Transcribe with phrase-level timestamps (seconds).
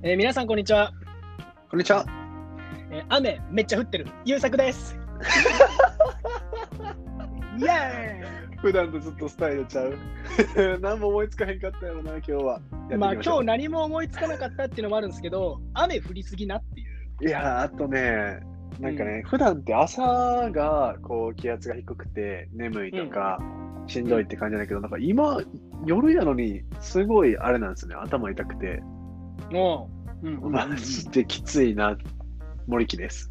[0.00, 0.92] えー皆さん、こんにちは、
[1.68, 2.06] こんにちは。
[2.92, 4.96] えー雨めっちゃ降ってる、ゆうさくです。
[7.58, 8.22] イエ
[8.58, 9.96] 普段とちょっとスタイルちゃう。
[10.80, 12.60] 何も思いつかへんかったやろな、今日は。
[12.90, 17.28] ーイまあ、今日日何も思いつかなかったっていうのもあるんですけど、雨降りすぎなっていう。
[17.28, 18.38] いやー、あとね、
[18.78, 23.40] なんかね、普段って朝がこう気圧が低くて眠いとか、
[23.88, 25.42] しんどいって感じだけど、なんか今、
[25.84, 28.80] 夜やのに、すごいあれなんですね、頭痛くて、
[29.50, 29.90] も
[30.22, 31.96] う、うん、 マジできついな、
[32.66, 33.30] 森木です。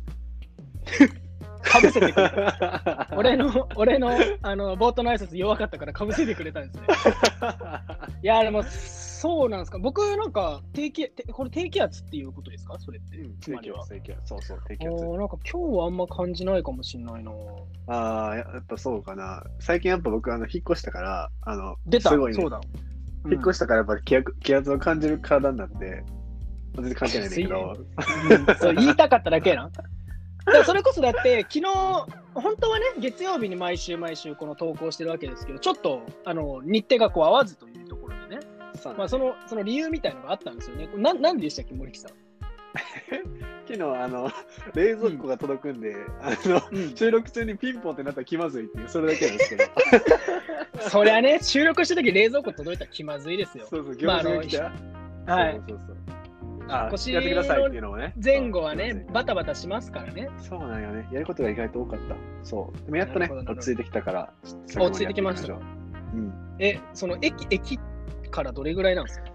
[1.62, 3.08] かぶせてくれた。
[3.18, 4.10] 俺の、俺の、
[4.42, 6.88] あの、冒頭の挨拶弱かったからかぶせてくれたんですね。
[8.24, 9.80] いや、でも、そうなんですか。
[9.80, 12.78] 僕、なんか、低気、てこれ低気圧っていうことですか？
[12.80, 13.18] それって。
[13.42, 13.86] つまりは。
[13.88, 14.96] 低気圧、そうそう、低気圧。
[15.04, 17.32] なんか今日はあんま感じないかもしれないな。
[17.88, 19.44] ああ、ややっぱそうかな。
[19.60, 22.62] 最近やっぱ僕、あの、引っ越したから、あの、出た、すごいねそうだ。
[23.26, 26.04] 引っ越したからやっぱ気圧気圧を感じる体になって、
[26.76, 27.76] 全然関係ないんだけど、
[28.50, 29.70] うんそう言いたかっただけな。
[30.46, 31.64] だからそれこそだって、昨日
[32.34, 38.42] 本当はね、月曜日に毎週毎週この投稿してるわけですけど、ちょっとあの日程がこう合わずというところでね、
[38.98, 40.88] まあ、そのその理由みたいのがあったんですよね。
[40.96, 42.12] ななんでしたっけ、森木さん。
[43.68, 44.32] 昨日あの、
[44.74, 49.64] 冷蔵庫が届くんで、あの、うん、収録中にピンポンってなったら気まずいっていう、それだけなんですけど、
[50.90, 53.66] そりゃね、収録した時冷蔵庫届いたら気まずいですよ。
[53.70, 54.62] そうそう、業まああの者が来て、
[55.32, 55.54] はい。
[55.54, 55.98] そうそうそう。
[56.70, 58.14] あ、腰やってくださいっていうのもね。
[58.24, 60.30] 前後はねバタバタしますからね。
[60.38, 61.08] そうなんよね。
[61.12, 62.16] やることが意外と多かった。
[62.44, 62.86] そう。
[62.86, 64.34] でもやっとね落ち着いてきたから、
[64.76, 66.34] 落ち着いてきましたうん。
[66.60, 67.80] え、その駅駅
[68.32, 69.28] からどれぐらいなんですか？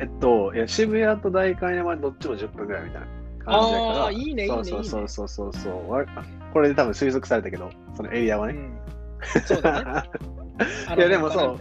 [0.00, 3.06] えっと、いや渋谷と代官山どっちも10分ぐらいみたいな
[3.44, 4.10] 感じだから。
[4.10, 6.06] いいねいいねそうそうそうそうそう
[6.52, 8.54] これで多分推測されたけど、そのエリアはね。
[8.54, 8.78] うん、
[9.44, 10.10] そうだね。
[10.96, 11.60] いやでもそう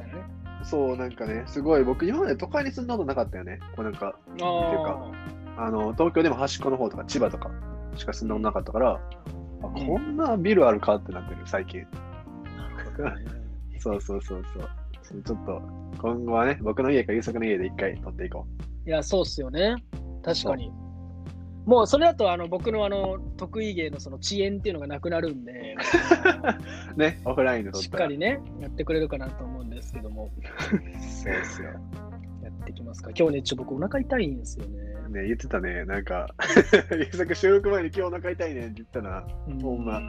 [0.63, 3.59] そう、なんかね、すごい、僕今まで都会に住んだことなかったよね。
[3.75, 5.11] こうなんか、あっていうか
[5.57, 7.49] あの、東京でも端っこの方とか千葉とか
[7.95, 9.01] しか住んだことなかったから、
[9.61, 11.85] あこんなビルあるかってなってる、最近。
[13.79, 14.69] そうそうそうそう。
[15.23, 15.61] ちょっと、
[16.01, 18.45] 今後はね、僕の家か優作の家で一回撮っていこ
[18.85, 19.75] いや、そうっすよね。
[20.23, 20.71] 確かに。
[21.69, 25.75] もうそれだとあの僕のあの得意芸のその遅延っていうのがなくなるんで、
[26.95, 26.97] う。
[26.97, 27.73] ね、オフラインで。
[27.75, 30.31] したっかりね、やってくれるかなと思うんですけども、
[30.67, 31.69] そうですよ。
[32.41, 33.11] やってきますか。
[33.15, 34.79] 今日ね、ちょっと僕お腹痛いんですよね。
[35.21, 36.33] ね、言ってたね、なんか、
[36.91, 39.23] 優作収録前に今日お腹痛いねんって言ったな。
[39.47, 40.01] うんほんま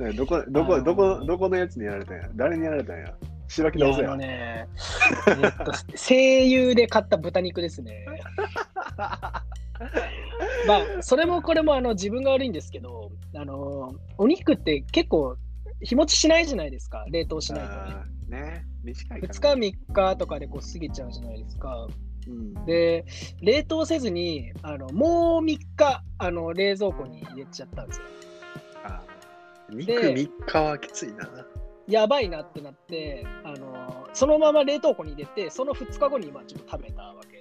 [0.00, 2.28] ねどこ、どこ、どこ、どこのやつにやられたんや？
[2.34, 3.14] 誰にやられたんや？
[3.46, 4.16] 白木いや、どうせや。
[4.16, 4.68] ね、
[5.28, 8.04] えっと、 声優で買った豚肉ですね。
[10.66, 15.36] まあ、それもこれもあの自分が悪いんですけど、あの、お肉って結構
[15.80, 17.72] 日持ちしないじゃないですか、冷凍しないと
[18.28, 18.42] ね。
[18.42, 21.88] ね、短いから、2日、3日とかでこう過ぎちゃうじゃないですか。
[22.26, 23.04] うん、で、
[23.40, 28.04] 冷凍せずに、あのもう3日あの冷蔵庫に入れちゃったんですよ。
[28.84, 31.28] あー肉で3日はきついな。
[31.86, 37.37] やばいなってなって、あのそのまま冷凍庫に入れて、その2日後に今ちょっと食べたわけ。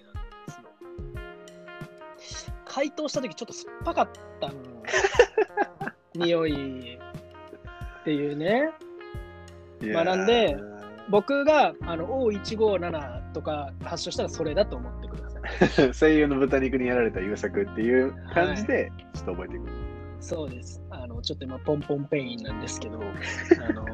[2.77, 4.53] 解凍した時ちょっと酸っぱかったの。
[6.13, 8.69] 匂いっていうね。
[9.81, 10.55] いまあなんで
[11.09, 15.29] 僕があの O157 とか発症したらそれだと思ってくだ
[15.71, 15.93] さい。
[15.99, 19.65] 声優の豚肉にやられた優作っていう感じで、ちょっと覚えていく。
[20.19, 20.79] そうです。
[20.91, 23.85] あの、ちょっと今、ポンポンペインなんですけど、 あの、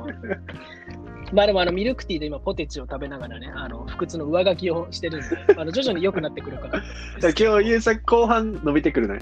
[1.34, 5.28] まあでも、あの、ミルクティーで今、ポテチを食べながらね、あの、不屈の上書きをしてるんで、
[5.58, 6.82] あの徐々に良くなってくるから。
[7.22, 9.20] 今日優作後半伸びてくるね。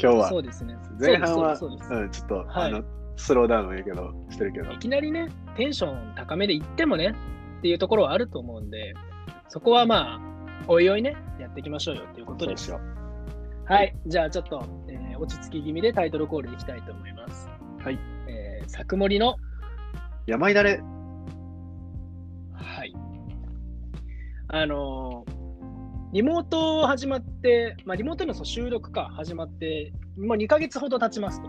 [0.00, 0.38] 今日はそ。
[0.38, 0.76] うですね。
[0.98, 2.84] 前半は、そうん、ちょっと、はいあの、
[3.16, 4.78] スローダウンやけど、してるけどい。
[4.78, 7.14] きなりね、テンション高めでいってもね、
[7.58, 8.94] っていうところはあると思うんで、
[9.48, 10.20] そこはまあ、
[10.68, 12.70] おいおいね、やっていきましょうよっていうことです。
[12.70, 12.80] よ
[13.64, 17.48] はい、じゃあちょっと、えー落ち着き気味でタイトルコールいきたいと思います。
[17.78, 17.98] はい。
[18.26, 19.34] えー、作森のう。
[20.26, 20.80] 山いだれ。
[24.52, 25.40] あのー
[26.12, 31.48] リモート始まって、まあ、リモートの収録か始まって、もう2ヶ月ほど経ちますと。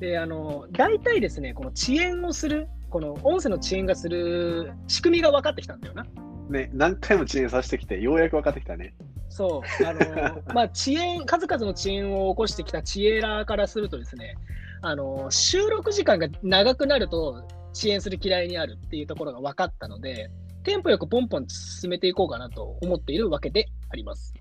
[0.00, 6.04] で、あのー大体ですね、この遅延をする、この音声の遅延がする仕組みが分かってきたんだよな。
[6.50, 8.92] ね、何回も遅延させてきて、ようやく分かってきたね。
[9.30, 14.34] そう、あのー まあ、遅延、数々の遅延を起こしてきたチエラーからするとですね、
[14.82, 20.28] あのー収録時間が長くなると遅延する嫌いにあるっていうところが分かったので、
[20.64, 24.32] テンポよくポンポン進めていこうかなと思っているわけであります。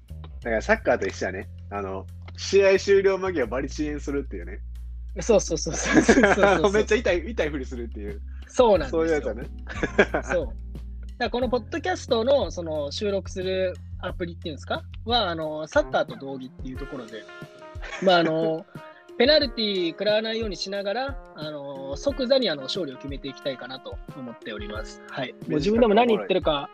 [0.42, 1.50] だからサッカーと一緒やね。
[1.70, 2.06] あの、
[2.38, 4.60] 試合終了間際バリ遅延するっていうね。
[5.20, 6.72] そうそうそうそうそうそう。
[6.74, 8.22] めっちゃ痛い、痛いふりするっていう。
[8.48, 9.02] そうなんですよ。
[9.02, 9.50] そういうやつだね。
[10.34, 10.48] そう。
[11.18, 14.84] だこのポッドキャストのその収録するアプリっていうんですか？
[15.06, 17.24] は、あの、サッカーと同義っていうところで、
[18.04, 18.66] まあ、あの、
[19.18, 25.02] ペナルティー食らわないようにしながら、あの即座にあの勝利を決めていきたいかなと思っております。
[25.10, 25.34] はい。
[25.34, 26.70] もう自分でも何言ってるか、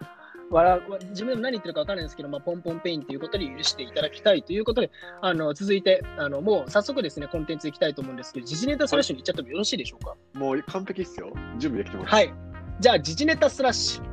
[0.50, 0.80] わら
[1.10, 4.92] 自分でも何言ってるか分からないんですけど、まあ、ポンポンペインということで許していただきたいということで、
[5.22, 10.16] あの続いてあの、もう早速ですね、コンテンツいきたいと思うんですけど、時事ネタスラッシュに行っちゃってもよろしいでしょうか？
[10.34, 11.34] もう完璧っすよ。
[11.58, 12.14] 準備できてます。
[12.14, 12.34] はい。
[12.80, 14.04] じゃあ、時事ネタスラッシュ。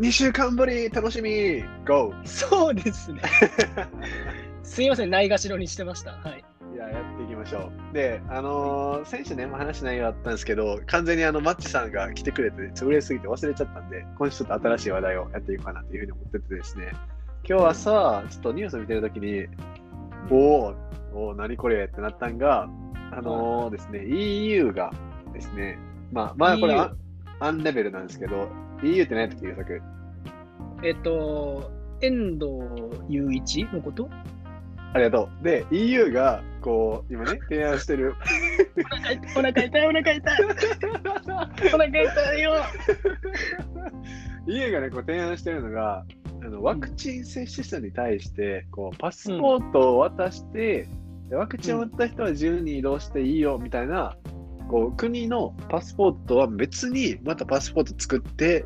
[0.00, 2.14] 2週間ぶり、楽しみ !GO!
[2.24, 3.20] そうですね。
[4.62, 6.12] すいません、ないがしろにしてました。
[6.12, 6.44] はい。
[6.78, 7.92] いや、やっていきましょう。
[7.92, 16.92] で、あのー、選手ね、まあ、話し内容あったんですけど、完全にあのマッチさんが来てくれて、ちょっと嬉しすぎて忘れちゃったんで、今週ちょっと新しい話題をやっていこうかなというふうに思っててですね、
[17.48, 19.46] 今日はさ、ちょっとニュース見てるときに、
[20.30, 20.74] おー、
[21.14, 22.68] おー、何これってなったんが、
[23.10, 24.92] あのーですね、EU が
[25.32, 25.80] ですね、
[26.12, 26.98] まあ、まあこれ EU アン
[27.40, 28.48] アンレベルなんですけど、
[28.84, 29.82] EU って何やったっけ、優作？
[30.84, 31.72] えっと、
[32.02, 32.46] 遠藤
[33.08, 34.08] 雄一のこと？
[34.94, 35.44] ありがとう。
[35.44, 38.14] で、EU が、こう、今ね、提案してる、
[39.36, 40.20] お腹痛い、お腹痛い、
[41.74, 42.42] お腹痛い。
[42.42, 42.54] よ。
[44.46, 46.04] EU がね、こう提案してるのが、
[46.40, 50.88] あのワクチン接種者に対して、こう、パスポートを渡して、
[51.28, 54.16] でワクチンを打った人は自由に移動していいよ、みたいな、
[54.68, 58.64] こう、国のパスポートは別に、またパスポート作って、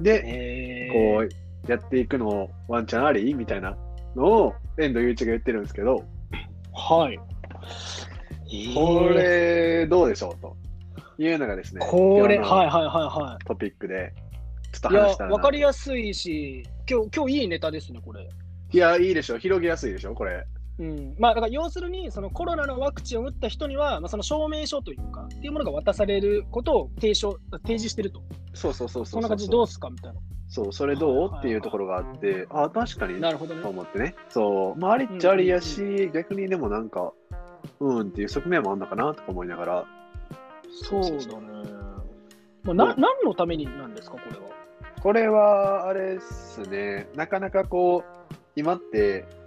[0.00, 1.28] で、えこう、
[1.70, 3.34] やっていくのをワンチャンあり？
[3.34, 3.76] みたいな
[4.16, 6.04] のを、遠藤祐一が言ってるんですけど、
[6.72, 7.18] はい。
[8.74, 10.56] これ、どうでしょうと
[11.18, 14.12] いうのがですね、これ、今日のはいはいはトピックで、
[14.72, 18.28] ちょっと話したら、なわかりやすいし、今日、今日いいネタですね、これ。
[18.72, 20.44] いや、いいでしょ、広げやすいでしょ、これ。
[20.80, 28.22] うん、まあ、だから要するに、そのコロナのワクチンを打った人には、まあ、その証明書というか、っていうものが渡されることを提唱提示してると。
[28.54, 30.20] そうそうそうそうそんな感じでどうすかみたいな。
[30.48, 31.30] そう、それどう？
[31.38, 33.68] っていうところがあって、あ、確かになるほどねと。
[33.68, 34.14] 思ってね。
[34.30, 37.12] そう、まあ、ありっちゃありやし、逆にでもなんか、
[37.78, 39.84] うんっていう側面もあんのかなとか思いながら、
[40.88, 41.20] そうだね。
[42.62, 44.42] まあ、な何のためになんですか、これは？
[45.02, 49.39] これは、あれっすね、なかなかこう、今って、危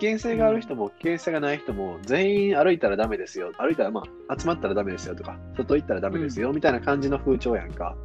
[0.00, 3.52] 険性がある人も危険性がない人も、全員歩いたらダメですよ。
[3.58, 7.96] 歩いたら、まあ、集まったらダメですよとか、外行ったらダメですよ、みたいな感じの風潮やんか。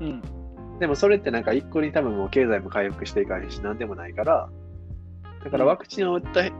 [0.00, 0.22] うん。
[0.78, 4.48] でもそれってなんか一個に多分もう経済も回復していかないし、なんでもないから、
[5.44, 6.50] だからワクチンを打った、打っ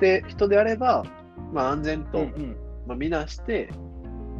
[0.00, 1.04] て人であれば、
[1.52, 2.56] まあ安全と、うんうん
[2.86, 3.70] まあ、見なして、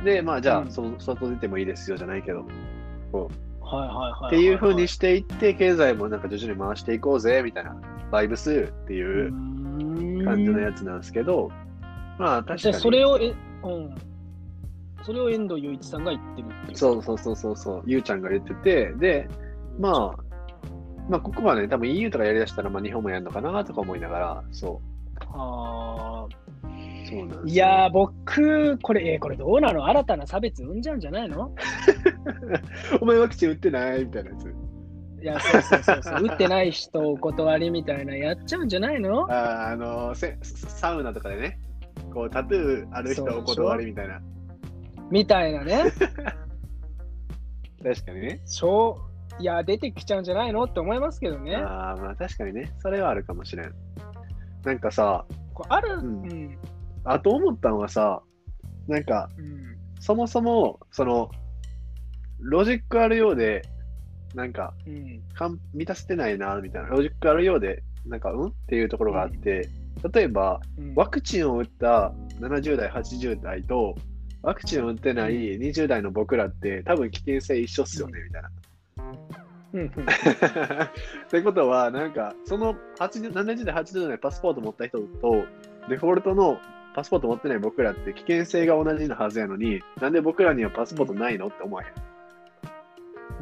[0.04, 2.46] で、まあじゃあ、うんそ外出てもいいですよじゃないけど、はい
[3.66, 4.36] はいはいはい。
[4.36, 7.76] っていう風にしていって、経済もなんか徐々に回していこうぜ、みたいな、
[8.10, 8.50] バイブス
[8.84, 9.30] っていう
[10.24, 11.50] 感じのやつなんですけど、
[12.18, 12.74] まあ確かに。
[12.74, 13.94] それをえ、うん。
[15.02, 16.76] それを遠藤雄一さんが言ってるっていう。
[16.76, 19.28] そうそうそうそうそう、ゆうちゃんが言ってて、で、
[19.78, 20.22] まあ、
[21.08, 25.22] まあここはね、多分 EU とかやりだしたら、まあ日本もやるのかなとか思いながら、そう。
[25.34, 26.26] あ
[27.08, 29.84] そうなんですよーいやー、僕、これ、えーこれどうなの？
[29.86, 31.52] 新たな差別生んじゃうんじゃないの？
[33.00, 34.04] お前ワクチン打ってない？
[34.04, 34.52] みたいなやつ。
[35.26, 36.22] いや、そうそうそうそう。
[36.22, 39.26] 打ってない人お断りみたいなやっちゃうんじゃないの？
[39.32, 41.58] あーあのせサウナとかでね、
[42.14, 44.20] こうタトゥーある人お断りみたいな。
[45.10, 45.82] みたいなね。
[47.82, 48.40] 確かにね。
[48.46, 48.98] しょ
[49.38, 51.56] ういや、出てきちゃうんじゃないのって思いますけどね。
[51.56, 52.72] ああ、まあ確かにね。
[52.78, 53.74] それはあるかもしれん。
[54.64, 56.24] なんかさ、こうある、ううんん。
[56.24, 56.58] うん。
[57.04, 58.22] あと思ったのはさ、
[58.86, 59.28] なんか、
[59.98, 61.30] そもそも、その、
[62.38, 63.62] ロジックあるようで、
[64.34, 65.22] なんか、うん。
[65.34, 66.88] かん満たせてないな、みたいな。
[66.88, 68.48] ロジックあるようで、なんか、うん？
[68.48, 69.68] っていうところがあって、
[70.12, 73.94] 例えば、うんワクチンを打った70代、80代と、
[74.42, 78.50] ワクチンを打ってない20代の僕らって、多分危険性一緒っすよね、みたいな。
[79.76, 80.90] っ
[81.30, 85.44] てことは、なんか、その80 70代、80代パスポート持った人と、
[85.88, 86.58] デフォルトの
[86.94, 91.48] パスポート持ってない僕らって危険性が同じなはずやのに、なんで僕らにはパスポートないの？
[91.48, 91.88] って思わへん。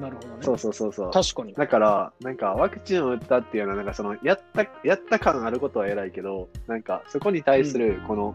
[0.01, 0.35] なるほどね。
[0.41, 1.11] そうそうそうそう。
[1.11, 1.55] 確かに。
[1.55, 8.35] だから、なんかワクチンを打ったっていうのは、なんかその、やった、やった感あることは偉いけど、なんかそこに対する、この、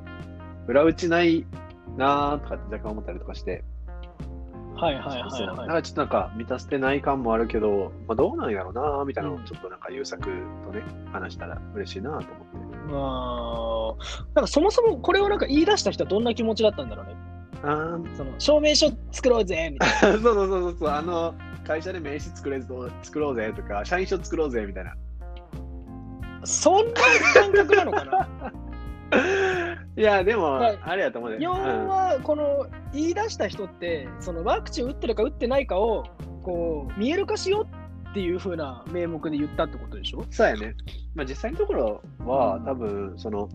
[0.67, 1.45] 裏打ちない
[1.97, 3.63] なーとかって若干思ったりとかして、
[4.75, 5.67] はいはいはいはい。
[5.67, 10.29] からちょっとなんか満たせてない感もあるけど、まあ、どうなんやろうなーみたいなのをうんちょっとなんか優作と
[10.71, 12.69] ね、話したら嬉しいなと思って。
[12.89, 17.15] まあ、なんかそもそもこれをなんか言い出した人はどんな気持ちだったんだろうね。
[17.61, 21.35] あーその証明書作ろうぜみたい そうそうそうそうそう、あの、
[21.69, 24.95] 会社で名刺作れぞ作ろうぜとか、社員証作ろうぜみたいな。
[26.41, 26.45] な。
[26.45, 26.93] そんな
[27.33, 28.53] 感覚なのかな？
[29.95, 31.37] いや、でも、はいあれやと思うで。
[31.39, 36.05] 要は、この言い出した人って、そのワクチン打ってるか打ってないかを
[36.41, 37.67] こう見える化しようっ
[38.09, 40.25] っていう風な名目で言ったってことでしょ？
[40.31, 40.73] そうやね。
[41.13, 43.49] まあ実際のところは、多分、その、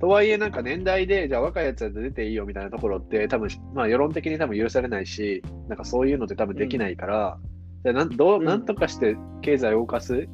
[0.00, 7.38] とはいえなんか年代で、じゃあ若いやつだと出ていいよみたいなところって、多分、まあ世論的に多分許されないし、なんかそういうのって多分できないから、
[7.82, 8.44] じゃあなんどう、うん。
[8.44, 10.28] なんとかして経済を動かす？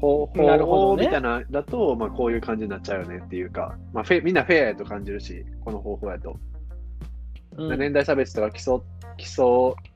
[0.00, 1.06] 方法どね。
[1.06, 6.36] みたいなだと、まあこういう感じになっちゃうよねっていうか、まあフェみんなフェアやと感じるし、この方法やと。
[7.56, 7.78] うん。
[7.78, 8.78] 年代差別とか基礎、
[9.16, 9.44] 基礎、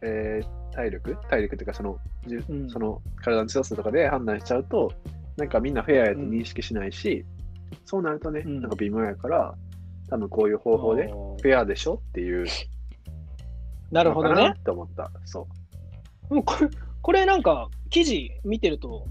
[0.03, 1.17] えー体力？
[1.29, 2.71] 体力っていうかその、じゅうん。
[2.71, 4.93] その体の強さとかで判断しちゃうと、
[5.37, 7.25] なんかみんなフェアやと認識しないし、
[7.85, 8.61] そうなるとね、うん。
[8.61, 9.55] なんか微妙やから、
[10.09, 12.47] 多分こういう方法で、フェアでしょっていう。
[13.91, 14.35] なるほどね。
[14.35, 14.55] のかな。
[14.55, 15.11] って思った。
[15.25, 15.58] そで
[16.35, 16.71] もこれ
[17.03, 19.07] これなんか記事見てると、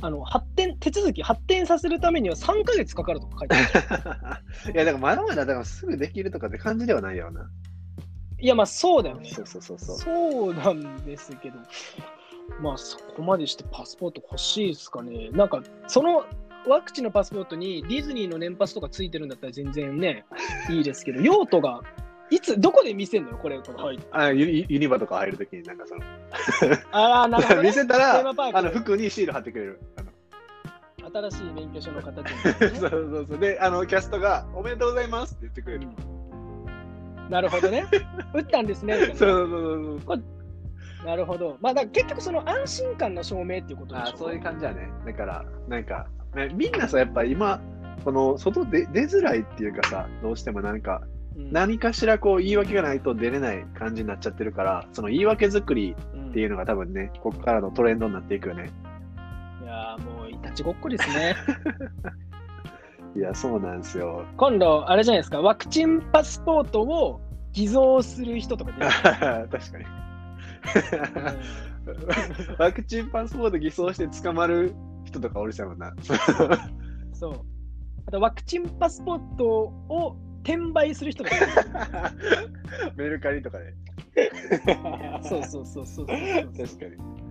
[0.00, 4.42] あの発展手続き発展させるためには3ヶ月かかるとか書いてある。
[4.68, 4.72] う。
[4.74, 7.50] いや、だからまだまだだからすぐできるとかって感じではないよな。
[8.38, 9.30] いや、まあそうだよね。
[9.30, 9.98] そうそうそうそう。
[9.98, 11.58] そうなんですけど、
[12.60, 15.30] まあそこまでしてパスポート欲しいですかね。
[15.30, 16.24] なんか、その
[16.66, 20.24] ワクチンのパスポートにディズニーの年パスとかついてるんだったら全然ね、
[20.70, 21.82] いいですけど、用途が、
[22.30, 23.98] いつ、どこで見せんのよ、これ、この、はい。
[24.10, 26.02] あユニユニバとか入るときになんかその、
[26.92, 27.68] ああ、なるほど、ね。
[27.68, 28.22] 見せたらあ
[28.62, 29.80] の服にシール貼ってくれる。
[29.96, 30.10] あの
[31.30, 33.38] 新しい免許証の形に、 そうそうそう。
[33.38, 35.86] で、あのキャストがおめでとうございますって言ってくれる。
[36.08, 36.14] うん
[37.30, 37.86] なるほどね。
[38.34, 38.96] 打ったんですね。
[38.96, 39.34] そうそうそ
[39.94, 40.22] うそう。
[41.06, 41.56] なるほど。
[41.60, 44.90] まあ、だ結局その安心感の証明っていうことでしょあそういう感じだね。
[45.04, 47.60] だから、なんか、ねみんなさ、やっぱ今、
[48.04, 58.70] この外で出づらいっていうかさ、どうしてもなんか、うん何かしらこう言い訳がないと出れない感じになっちゃってるから、その言い訳作りうんっていうのが多分ね、ここからのトレンドになっていくよね。
[59.62, 61.34] いやーもういたちごっこですね。
[63.16, 64.24] いや、そうなんですよ。
[64.36, 67.20] 今度、あれじゃないですか、ワクチンパスポートを
[67.52, 69.84] 偽造する人とか 確かに。
[72.58, 74.74] ワクチンパスポート偽装して捕まる
[75.04, 75.94] 人とかおるしゃもんな。
[77.12, 77.40] そう。
[78.06, 83.64] あと、ワクチンパスポートを転売する人とか出てくメルカリとかで。
[83.64, 83.74] る。
[85.24, 86.06] そうそうそうそうそう。
[86.06, 86.18] 確
[86.78, 87.24] かに。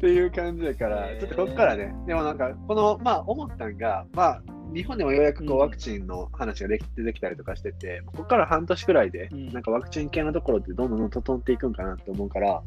[0.00, 4.42] ていう感じだから、ちょっとここからね、でもなんか、この、まあ、思ったんが、まあ、
[4.74, 12.62] 日本でもようやくこううんワクチンの話ができ出てきたりとかしてて、ここから半年くらいで、うんなんかワクチン系のところってどんどん整っていくんかなって思うから、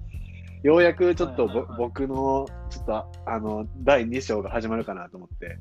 [0.63, 1.47] ようやくちょっと
[1.77, 5.57] 僕の、ちょっと、あの、第2章が始まるかなと思って。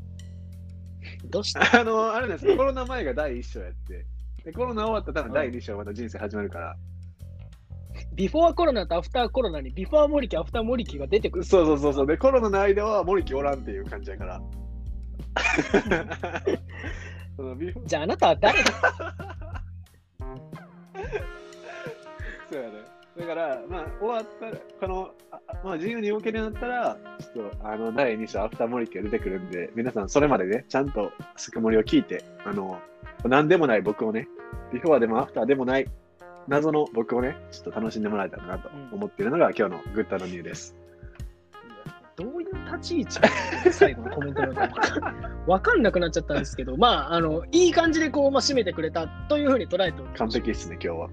[1.30, 4.04] どうしてあの、あれなんですよ、コロナ前が第1章やって、
[4.44, 6.76] でコロナ終わったら多分第2章また人生始まるから、
[8.14, 11.44] ビフォーコロナとアフターコロナにビフォーモリキ、アフターモリキが出てくる。
[11.44, 12.06] そうそうそうそう。
[12.06, 14.40] で、コロナの間は森木おらんっていう感じやから。
[17.36, 18.70] そのビフォじゃああなたは誰だ？
[22.50, 22.74] そうやね。
[23.18, 32.80] だから、まあ、終わったら、この、あまあ、自由に動けるようになったら、ちょっと、あの、第2章、アフターモリキが出てくるんで、皆さん、それまでね、ちゃんと、すくもりを聞いて、あの、
[33.28, 34.28] なんでもない僕をね、
[34.72, 35.86] ビフォーでもアフターでもない、
[36.48, 40.76] 謎の僕をね、ちょっと楽しんでもらえたらなと思っているのが、今日の Good and New です。
[42.16, 43.20] どういう立ち位置？
[43.20, 43.28] か
[43.72, 50.18] 最後のコメントなんかわかんわかんなくなっちゃったんですけど、まあ、あの、いい感じでこう、まあ、締めてくれたというふうに捉えております。
[50.18, 51.08] 完璧ですね、今日は。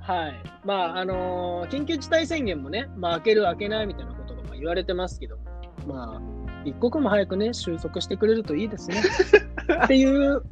[0.00, 0.34] はい。
[0.64, 5.38] まあ、あのー緊急事態宣言もね、まあ、明ける、明けないみたいなことがまあ言われてますけど、
[5.86, 6.22] まあ、
[6.64, 8.96] 一刻も早くね、収束してくれるといいですね。
[9.84, 10.42] っていう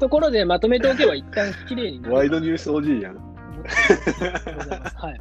[0.00, 3.16] ところでまとめておけば一旦きれいになるワイドニュース OG やん。
[4.96, 5.20] はい。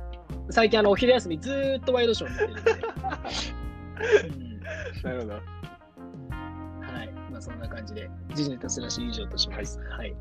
[0.50, 2.71] 最近、あの、お昼休みずーっとワイドショー見てるんで。
[4.29, 4.59] う ん
[5.03, 5.33] なるほど。
[5.33, 5.39] は
[7.03, 7.12] い。
[7.29, 9.79] まあ、そんな感じで、時事ネタスラッシュ以上とします。
[9.81, 10.15] はい。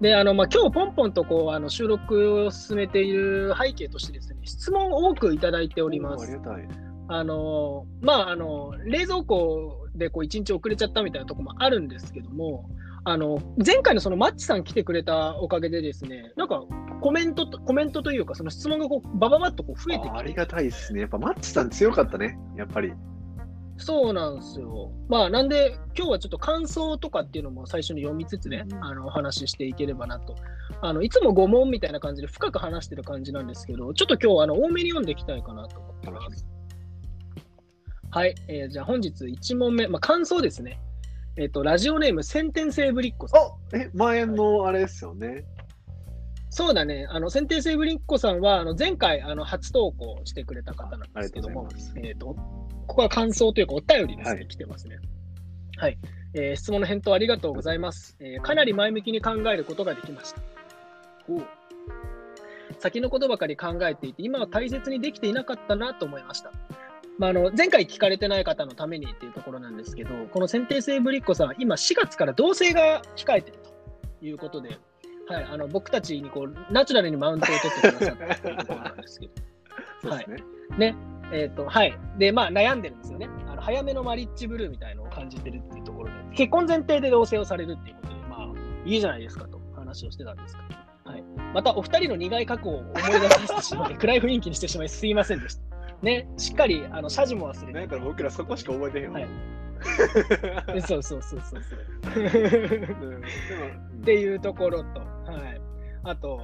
[0.00, 6.32] で、あの、まあ、今日ポンポンとこう、あの、収録を進めている背景としてですね、質問を多くいただいておりますあり。
[6.32, 6.68] がたい。
[7.08, 12.68] あの、まあ、あの、冷蔵庫でこう、一日遅れちゃったみたいなところもあるんですけども、
[13.08, 16.64] あの、前回のそのマッチさん来てくれたおかげでですね、なんか、
[17.00, 21.02] コメントと、コメントというか、その質問がこう、バババッとこう増えてきてあありがたいですね。
[21.02, 22.92] やっぱマッチさん強かったね、やっぱり。
[23.78, 24.90] そうなんですよ。
[25.08, 30.34] まあ、なんで、今日はちょっと感想とかっていうのも最初に読みつつね、うんあの、お話ししていければなと。
[30.80, 36.44] あの、いつも5問みたいな感じで深く話してる感じなんですけど、ちょっと今日、あの、多めに読んでいきたいかなと思ってます。
[38.10, 38.34] はい。
[38.48, 40.80] えーじゃあ本日1問目、まあ、感想ですね。
[41.36, 43.40] えっ、と、ラジオネーム、先天性ぶりっ子さん。
[43.40, 45.44] あえ、前のあれですよね。
[46.48, 47.06] そうだね。
[47.10, 52.34] あの、先天性ぶりっ子さんは、あの、前回、あの、初投稿してくれた方なんですけどもえっ、と、
[52.86, 54.98] ここは感想というか、お便りですね、はい来てますね。
[55.76, 55.98] はい、
[56.32, 60.40] えー質問の返答ありがとうございます、えーかなり前向きに考えることができました。
[62.78, 66.52] 先のことばかり考えていて、今は大切にできていなかったなと思いました。
[67.18, 73.58] まあ、あの前回聞かれてない方のためにっていうところなんですけど、この選定生ぶりっ子さん、今4月から同棲が控えてる
[74.20, 74.78] ということで、
[75.28, 79.32] はい、あの僕たちにこうナチュラルにマウントを取ってくださったっていうところなんですけど。
[80.02, 80.36] そうですね。
[80.78, 80.96] ね。
[81.32, 81.98] えっ、と、はい。
[82.18, 83.28] で、まあ悩んでるんですよね。
[83.48, 88.52] あの早めのマリッジブルーみたいのを感じてるっていうところで、結婚前提で同棲をされるっていうことで、まあ、
[88.84, 90.62] いいじゃないですかと話をしてたんですけ
[91.06, 91.24] ど、はい。
[91.54, 95.65] また、お二人の苦い過去を思い出させてしまい、暗い雰囲気にしてしまい、すいませんでした。
[96.02, 97.78] ね、しっかり、あの、謝辞も忘れて。
[97.78, 99.20] なんか僕らそこしか覚えてへんわ。
[99.20, 99.28] はい
[100.74, 101.80] え そうそうそうそうそう。
[104.00, 105.60] っていうところと、はい。
[106.04, 106.40] あと、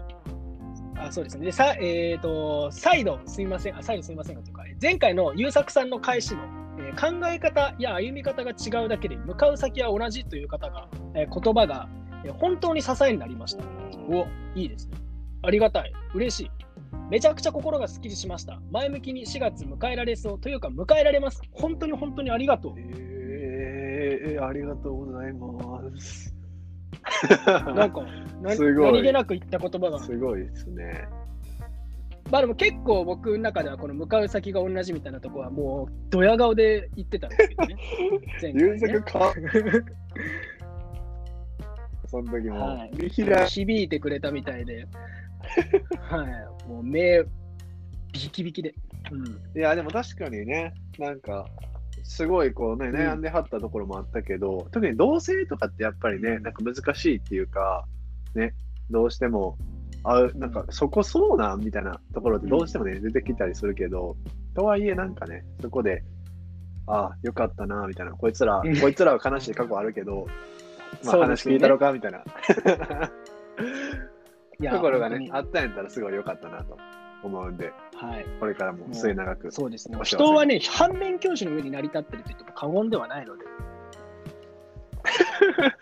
[0.97, 1.47] あそうですね。
[1.47, 6.42] でさえっ、と、再度すみません、あ再度すみませんがというか、前回の優作さんの返しの、
[6.78, 11.88] えー考え方や歩み方が違うだけで向かう先は同じという方が、えー言葉が、
[12.25, 13.64] えー本当に支えになりました。
[14.09, 14.99] お、いいですね。
[15.42, 15.92] ありがたい。
[16.14, 16.50] 嬉しい。
[17.12, 18.59] めちゃくちゃ心がすっきりしました。
[18.71, 21.42] 前向きに4月迎えられそうというか、迎えられます。
[21.52, 22.75] 本当に本当にありがとう。
[22.78, 25.47] えー、ありがとうございま
[26.00, 26.35] す。
[27.76, 28.07] なんか、
[28.40, 29.99] なすごい何気なく言った言葉が。
[29.99, 31.07] すごいですね。
[32.31, 37.76] まあでも結構僕の中ではこの向かう先が同じみたいなとこはもうドヤ顔で言ってたんですけどね。
[38.40, 39.35] 前回優ね作か。
[42.09, 44.87] その時も、はい響いてくれたみたいで、
[46.00, 47.23] はい、もう目
[48.12, 48.75] ビキビキで。
[49.11, 51.47] うん、いや、でも確かにね、なんか、
[52.02, 52.97] すごいこうね、うん。
[52.97, 57.85] 悩んではったところもあったけど、特に同性とかってやっぱりね、なんか難しいっていうか、
[58.35, 58.55] ね、
[58.91, 59.59] どうしても、
[60.05, 64.17] あなんかそこそうなんみたいなところってどうしてもね、出てきたりするけど、
[64.55, 66.02] とはいえなんかね、そこで、
[66.87, 68.81] ああ、よかったな、みたいな、こいつら、うん。
[68.81, 70.26] こいつらは悲しい過去あるけど、
[71.05, 72.25] まあ、話聞いたろか、みたいな。
[74.71, 76.78] ところがね、本あったんやったらすごい良かったなと
[77.23, 79.52] 思うんで、はい、これからも末永く。
[79.52, 79.99] そうですね。
[80.02, 83.45] 人はね、反面教師の上に成り立ってると言っても過言ではないので。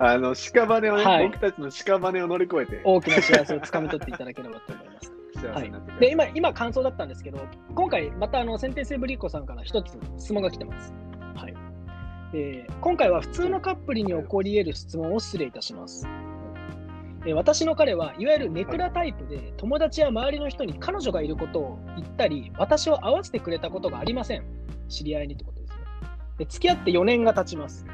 [0.00, 1.26] あの、屍をね、はい。
[1.26, 5.12] 僕たちの屍を乗り越えて、大きな幸せをつかみ取っていただければと思います。
[5.38, 7.40] 幸せになってくでれ今今感想だったんですけど
[7.74, 10.92] 今回またあの先天性ブリッコさんから一つ質問が来てます、
[11.34, 11.54] はい。
[12.34, 16.06] えー今回は普通のカップルに起こり得る質問を失礼いたします、
[17.28, 24.44] えー私の彼はいわゆるネクラタイプで友達や周りの人に彼女がいることを言ったり私を会わせてくれたことがありません。
[24.88, 25.76] 知り合いにってことですね。
[26.38, 27.86] で付き合って4年が経ちます。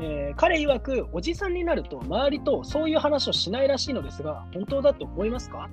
[0.00, 5.70] えー彼曰くおじさんになると周りとそういう話をしないらしいのですが本当だと思いますか、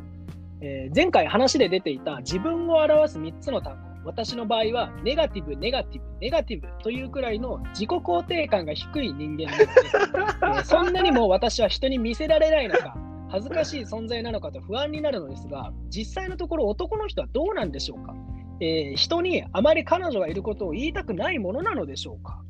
[0.62, 12.96] えー前回話で出ていた自分を表す3つの単語私の場合はネガティブネガティブネガティブというくらいの自己肯定感が低い人間なので、えー そんなにも私は人に見せられないのか
[13.30, 18.16] 恥ずかしい存在なのかと不安になるのですが実際のところ男の人はどうなんでしょうか、
[18.60, 22.42] えー人にあまり彼女がいることを言いたくないものなのでしょうか。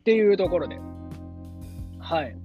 [0.00, 0.78] っていうところで。
[1.98, 2.36] はい。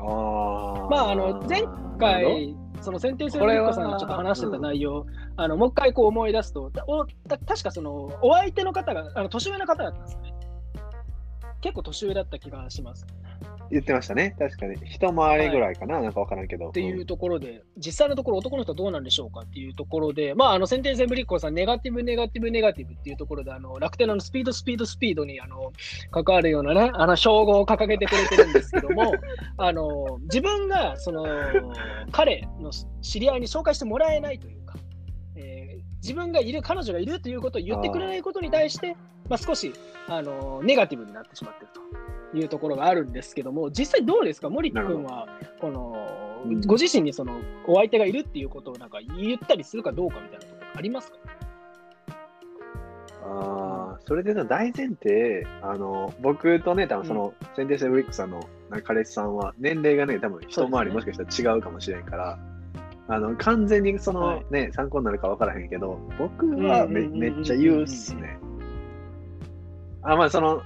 [0.00, 1.62] あまあ、あの前
[1.98, 10.34] 回、その選定するゆうこさんがちょっと話してた内容、あのもう一回こう思い出すと、たおた確かそのお相手の方があの年上の方だったんですよね。
[11.60, 13.06] 結構年上だった気がします。
[13.70, 14.36] 言ってましたね。
[14.38, 14.74] 確かに。
[14.86, 16.68] 一回りぐらいかな、なんかわからんけど。
[16.68, 25.72] っていうところで、実際のところ、男の人はどうなんでしょうかっていうところで、まあ、あの、先天性ブリッコさん、ネガティブ、ネガティブ、ネガティブっていうところで、あの、楽天のスピード、スピード、スピードに、あの、
[26.10, 29.14] 関わるようなね、あの、称号を掲げてくれてるんですけども、
[29.56, 31.24] あの、自分が、その、
[32.12, 32.70] 彼の
[33.00, 34.83] 知り合いに紹介してもらえないというか、えー
[36.04, 38.94] 自分がいる、彼女がいるということを言ってくれないことに対して、
[39.30, 39.72] まあ、少し、
[40.06, 41.68] あの、ネガティブになってしまってる
[42.32, 44.50] というところがあるんですけども、実際どうですか？
[44.50, 45.26] 森君は、
[45.62, 45.96] この、
[46.44, 46.60] うん。
[46.60, 51.16] ご自身にそのお相手がいるっていうことをなんか言ったりするかどうかみたいなところありますか？
[53.26, 58.46] ああ、それでの大前提、あの、僕とね、多分その、センテンスブリックさんの
[58.82, 62.38] 彼氏さんは、年齢がね、多分一回りもしかしたら違うかもしれんから、
[63.08, 68.38] あの、完全にその、はいね、参考になるか分からへんけど、僕はめうんうんうんうんめっちゃ言うっすね。
[70.02, 70.62] あ、まあ、その、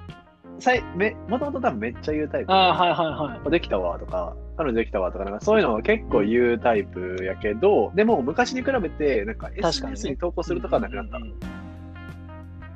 [0.61, 2.53] さいめもともと多分めっちゃ言うタイプ。
[2.53, 3.51] ああ、はいはいはい。
[3.51, 11.23] できたわとか、彼女できたわとか、なんかそういうのは結構言うタイプやけど、でも昔に比べて、なんか SNS に投稿するとかはなくなったうん。
[11.23, 11.59] うん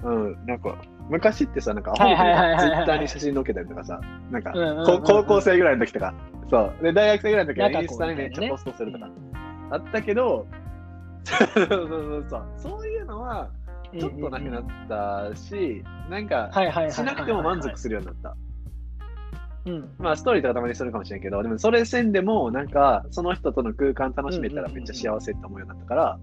[0.04, 0.76] うん、なんか、
[1.08, 4.52] 昔ってさ、なんか、アホはいみはいツイッターに写真載っけたりとかさ、なんか、
[5.04, 6.14] 高校生ぐらいの時とか、
[6.50, 6.82] そう。
[6.82, 9.08] で、大学生ぐらいの時はインスタにめっちゃポストするとか、
[9.72, 10.46] あったけど、
[11.24, 13.50] そうそうそうそう、そういうのは、
[13.98, 14.64] ちょっとなくなっ
[15.30, 16.50] たし、なんか。
[16.90, 18.36] しなくても満足するようになった。
[19.64, 19.90] うん。
[19.98, 26.18] まあ、ストーリーとかたまにするかもしれんけど、でもそれせんでも、なんか、その人との空間楽しめたらめっちゃ幸せって思うようになったから、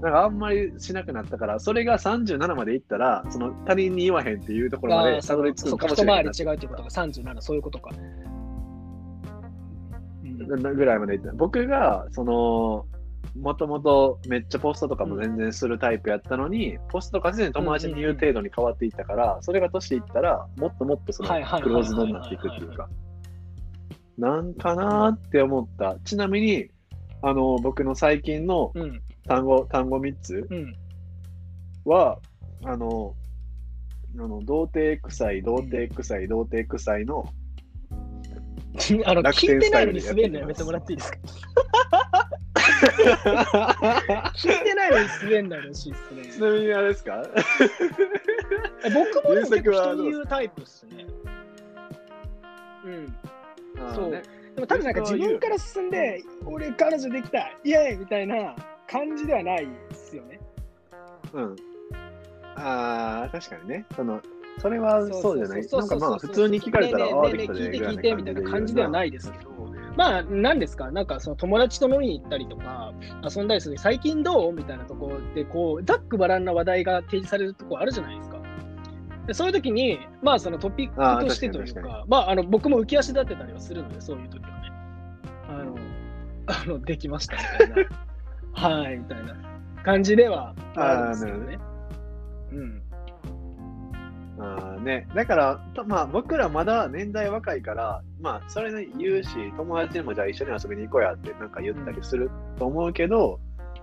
[0.00, 7.90] なんかあんまりしなくなったから、それが37までいったら、その他人に言わへんっていうところまでたどり着くかもしれないな回り違うっていうことが37、そういうことか。
[10.54, 11.32] うんぐらいまでいった。
[11.32, 12.86] 僕が、その、
[13.38, 22.88] もともとめっちゃポストとかも全然するタイプやったのに、ポストとか全然友達に言う程度に変わっていったから、それが年いったら、もっともっとそのクローズドになっていくっていうか、
[24.18, 25.96] なんかなーって思った。
[26.04, 26.68] ちなみに、
[27.22, 29.02] あの、僕の最近のうん。
[29.26, 30.76] 単語、単語3つうん。
[31.84, 32.18] は、
[32.64, 33.14] あの、
[34.18, 37.32] あの童貞臭い、童貞臭い、童貞臭いの、
[39.04, 41.18] あの、楽 聞いてないのに滑るのやめてもらっていいですか？
[44.34, 46.24] 聞いてないのに滑るのよろしいっすね。
[46.32, 47.22] ちなみにあれですか？
[48.84, 51.06] え僕も結構人に言うタイプっすね。
[52.84, 53.14] うん。
[53.94, 54.22] そうね
[54.54, 58.54] でも多分なんか自分から進んで、俺彼女できた、イエーイみたいな
[58.88, 60.40] 感じではないですよね。
[61.32, 61.56] うん。
[62.56, 63.84] ああ、確かにね。
[63.94, 64.20] その、
[64.60, 65.66] それはそうじゃない？
[65.66, 69.50] なんかまあ、普通に聞かれたら、聞いて聞いてみたいな感じではないですけど、
[69.96, 72.92] まあ、なんですか、なんかその友達と飲みに行ったりとか、
[73.34, 74.52] 遊んだりする、最近どう？
[74.52, 78.38] みたいなところで、こう、ざっくばらんな話題が提示されるところあるじゃないですか。
[79.26, 84.72] でそういう時に、まあ、そのトピックとしてというか、かまあ、あの僕も浮き足立ってたりはするので、そういう時はね。
[85.48, 85.76] あの、
[86.46, 87.90] あのできましたみたいな。
[88.82, 89.36] はい、みたいな
[89.84, 91.58] 感じではあるんですけどね。
[92.52, 92.82] うん。
[94.42, 103.38] あーね、だから、とまあ、僕らまだ年代若いから、まあ、それね、言うし、友達にもじゃあ一緒に遊びに行こうやってなんか言ったりすると思うけど、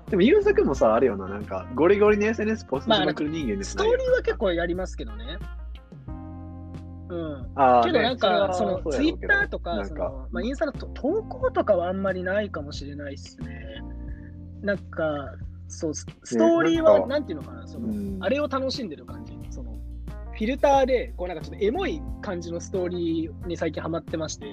[0.10, 5.38] でも、ゆうさくんもさ、あるよな、なんか、ゴリゴリに SNS ポストしまくる人間ですストーリーは結構やりますけどね。
[7.10, 7.52] うん。
[7.56, 13.84] あーけどなんか、そのねれはツイッターとか、そのまあ、インスタのと投稿とかはあんまりないかもしれないですね。
[14.62, 15.36] なんか、
[15.67, 19.16] そう、スストーリーは、なんかなんていうのかな、その、うんあれを楽しんでる感じ。
[20.38, 24.45] フィルターで、こうなんかちょっとエモい感じのストーリーに最近ハマってまして、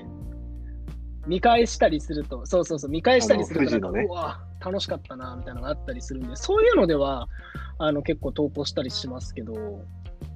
[1.27, 4.07] 見返したりすると、そうそうそう、見返したりするとなんか、ね。
[4.09, 7.29] うわ、楽しかったな、みたいなのがあったりするんで、そういうのでは、
[7.77, 9.85] あの、結構投稿したりしますけど、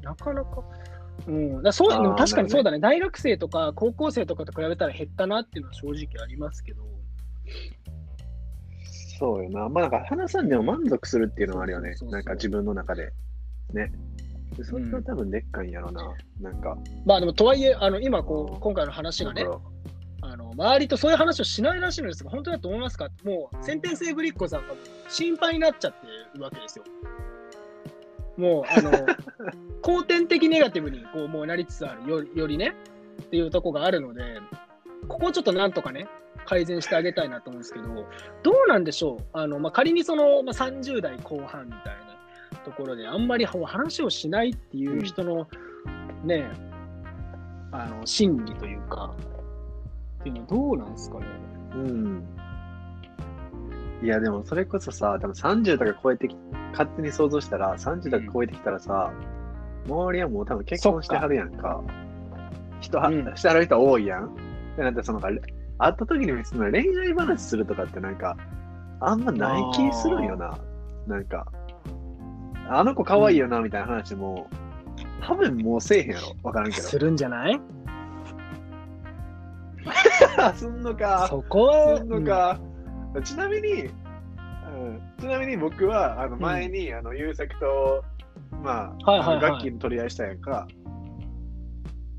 [0.03, 0.63] なかなか、
[1.27, 6.83] うん、だそうでも確かにそうだね、大学生とか高校生とかと比べたら減ったなっていうのは正直ありますけど、
[9.19, 9.69] そうよな。
[9.71, 11.95] まあなんか話さんでも満足するっていうのはあるよね。
[12.11, 13.13] なんか自分の中で。
[13.73, 13.91] ね。
[14.63, 16.03] それが多分でっかいんやろな。
[16.41, 16.77] なんか。
[17.07, 19.47] まあでもとはいえ、あの今こうんう、今回の話がね
[20.21, 23.09] あの周りとそういう話をしないらしいのですが、本当だと思いますか？
[23.25, 24.75] もう、先天性ぶりっ子さんが
[25.09, 26.07] 心配になっちゃって
[26.37, 26.85] るわけですよ。
[28.37, 28.91] もう、あの、
[29.83, 32.75] 後天的ネガティブにこうもうなりつつあるよ、よりね、
[33.23, 34.41] っていうとこがあるので、
[35.09, 36.09] ここをちょっとなんとかね、
[36.45, 37.87] 改善してあげたいなと思うんですけど、
[38.43, 39.25] どうなんでしょう？
[39.33, 42.08] あの、まあ、仮にその、まあ、30代後半みたいな
[42.65, 45.49] ところで、あんまり話をしないっていう人の、
[46.25, 46.51] ね、
[47.73, 49.15] あの、心理というか、
[50.21, 51.27] っていうのはどうなんですかね？
[51.75, 52.25] うん。
[54.03, 56.37] いや、でもそれこそさ、多分30とか超えてき、
[56.73, 59.13] 勝手に想像したら、30とか超えてきたらさ、
[59.87, 61.83] 周りはもう多分結婚してはるやんか。
[62.81, 64.27] 人は、うんしてはる人多いやん。
[64.27, 64.31] っ
[64.77, 65.39] てなって、その会っ
[65.79, 68.37] た時に別に恋愛話するとかってなんか、
[69.01, 70.59] あんまない気するんよな。
[71.07, 71.47] なんか、
[72.69, 74.49] あの子可愛いよな、みたいな話も、
[75.23, 76.37] 多分もうせえへんやろ。
[76.43, 76.83] わからんけど。
[76.87, 77.61] するんじゃない？
[80.55, 81.27] すんのか。
[81.29, 81.65] そこ？
[81.67, 82.59] はすんのか。
[83.25, 88.05] ちなみに、うん、ちなみに僕は、あの前に、あの、優作と、
[88.63, 89.41] まあ、はいはいはい。
[89.41, 90.69] 楽器の取り合いしたやんか。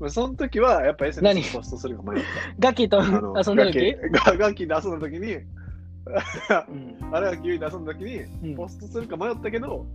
[0.00, 2.24] まあ、その時は、やっぱ SNS ポストするか迷っうん
[2.58, 3.52] ガキと遊んだ時？
[3.92, 5.44] 楽器楽器で遊んだ時に、うん。
[7.14, 8.56] あれが急に遊んだ時に、うん。
[8.56, 9.86] ポストするか迷ったけど、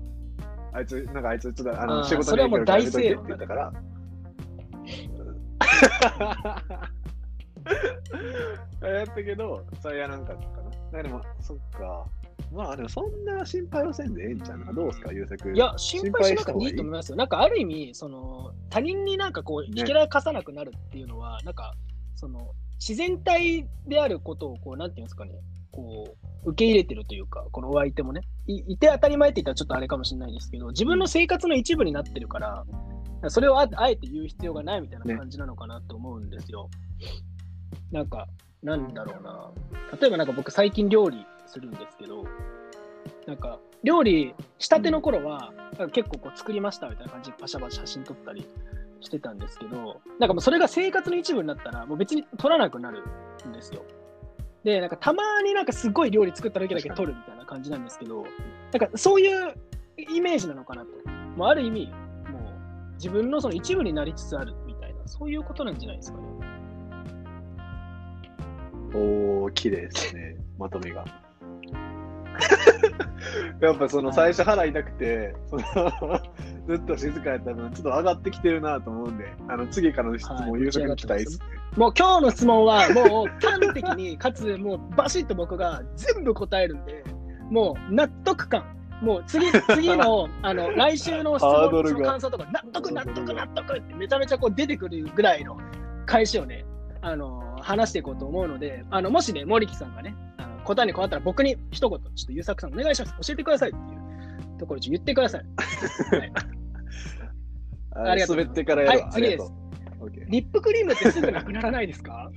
[0.75, 4.51] あいつ、なんかあいつ、ちょっとあの仕事にそれはもう影響大正論あるからやめといてって言った
[6.71, 6.95] から。
[8.95, 10.61] やったけど、それやらんかったか
[10.91, 11.03] な。
[11.03, 12.05] でも、そっか。
[12.51, 15.51] まあでもそんな心配はせんでええんちゃうのどうすか、優作。
[15.51, 17.15] いや、心配しなくていいと思いまますよ。
[17.15, 21.73] なんかある意味、その他人になんかこう、ねひけらかさなくなるっていうのは、なんか、
[22.15, 25.31] その自然体であることを、こう、なんていうんですかね、
[25.75, 32.65] こう、受け入れてるというか、このお相手もね、いいて当たり前って言ったらちょっとあれかもしれないですけど、自分の生活の一部になってるから、
[33.27, 36.69] それをあえて言う必要がないみたいな感じなのかなと思うんですよ。
[37.91, 38.27] なんか、
[38.63, 39.51] なんだろうな。
[39.99, 42.23] 例えばなんか僕最近料理するんですけど、
[43.27, 45.51] なんか料理したての頃は、
[45.91, 48.47] 結構こう作りましたみたいな感じでパシャパシャ写真撮ったり
[49.01, 53.03] してたんですけど、なんかもうそれが生活の一部になったら、もう別に撮らなくなる
[53.47, 53.83] んですよ。
[54.65, 59.53] で、なんかたまになんかすごい料理作った時だけ撮るみたいな感じなんですけど、なんかそういう
[59.95, 60.87] イメージなのかなと。
[61.37, 61.85] もうある意味、
[62.31, 66.25] もう自分のその一部になりつつあるみたいな、そういうことなんじゃないですかね。
[68.95, 71.05] おー、綺麗ですね、まとめが。
[73.61, 76.19] やっぱその最初腹痛くて、その
[76.67, 81.45] ずっと静かやった分、ちょっと上がってきてるなと思うんで、あの次からの質問、はい優作に期待ですね。
[81.77, 87.03] もう今日の質問はもう端的に、かつもうバシッと僕が全部答えるんで、
[87.49, 88.63] もう納得感。
[89.01, 89.45] もう次、
[89.75, 95.57] 次の、あの、来週の質問の感想とか、納得、納得、納得ってめちゃめちゃこう出てくるぐらいの
[96.05, 96.65] 返しをね、
[97.01, 100.15] あの、話していこうと思うので、あの、もしね、森木さんがね、
[100.65, 103.13] 答えに困ったら僕に一言、ちょっと優作さんお願いします。
[103.27, 103.81] 教えてくださいってい
[104.55, 105.45] うところ、ち言ってください。
[106.15, 106.31] はい。
[107.91, 108.35] あ ありがとう。
[108.37, 109.51] ございます滑ってからやるわはい次です。
[110.27, 112.29] リップクリームってすぐなくならないですか？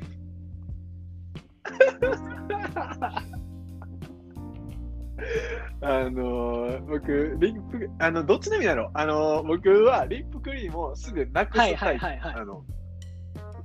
[5.80, 8.90] あのー僕、リップ、あの、どっちの意味だろう。
[8.94, 12.06] あのー僕はリップクリームをすぐなくすタイプ。
[12.24, 12.64] あの、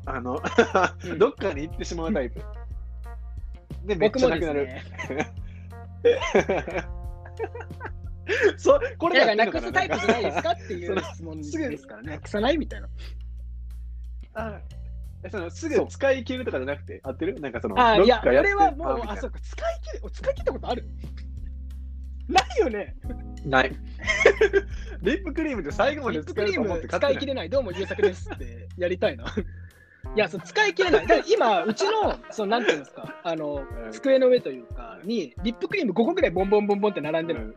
[0.05, 0.41] あの、
[1.05, 1.19] うん。
[1.19, 2.41] どっかに行ってしまうタイプ。
[3.85, 4.65] で、めっちゃなくなる。
[4.65, 4.83] ね。
[8.57, 12.11] そこれいや、やってんのかなくすタイプじゃないですかっていう質問すぐですからね。
[12.13, 12.87] なくさないみたいな。
[14.35, 14.59] あ
[15.25, 17.39] えそのすぐ使い切るとかじゃなくて、合ってる？
[17.39, 20.85] なんかその、あいや、どっかやって俺はもう、あ、そうか、使い切る、使い切ったことある？
[22.27, 22.95] ないよね。
[23.45, 23.75] な ない。
[25.01, 29.25] リップクリームって最後まリで使い切れない、どうも優作ですってやりたいな。
[30.15, 31.07] いや、そう使い切れない。
[31.07, 33.91] だから今、うちの、そのなんていうんですか、あの、うん。
[33.91, 37.47] 机の上というか、に、リップクリーム5個ぐらいボンボンボンボンって並んでる。
[37.47, 37.53] の。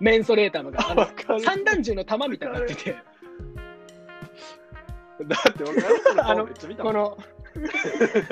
[0.00, 0.90] メンソレータムが。
[0.90, 1.40] あのわかる。
[1.40, 2.96] 三段銃の弾みたいになってて、
[5.26, 7.18] だって僕あのめっちゃ見たこの、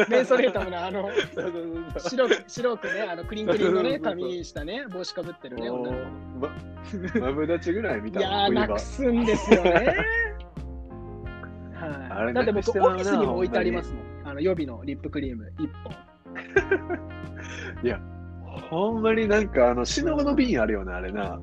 [0.08, 2.10] メンソレータムのあの、そうそうそうそう。
[2.10, 7.20] 白く、白くね、あの、クリンクリンのね、髪したね、帽子かぶってるね、お女のー。
[7.20, 9.96] まマブダチぐらい見た子いやー、なくすんですよね。
[11.76, 12.34] はい。
[12.34, 14.28] だって僕、オフィスにも置いてありますもん。
[14.28, 15.94] あの、予備のリップクリーム1本。
[18.70, 21.38] ほんまになんかあの死のの瓶あるよなあれな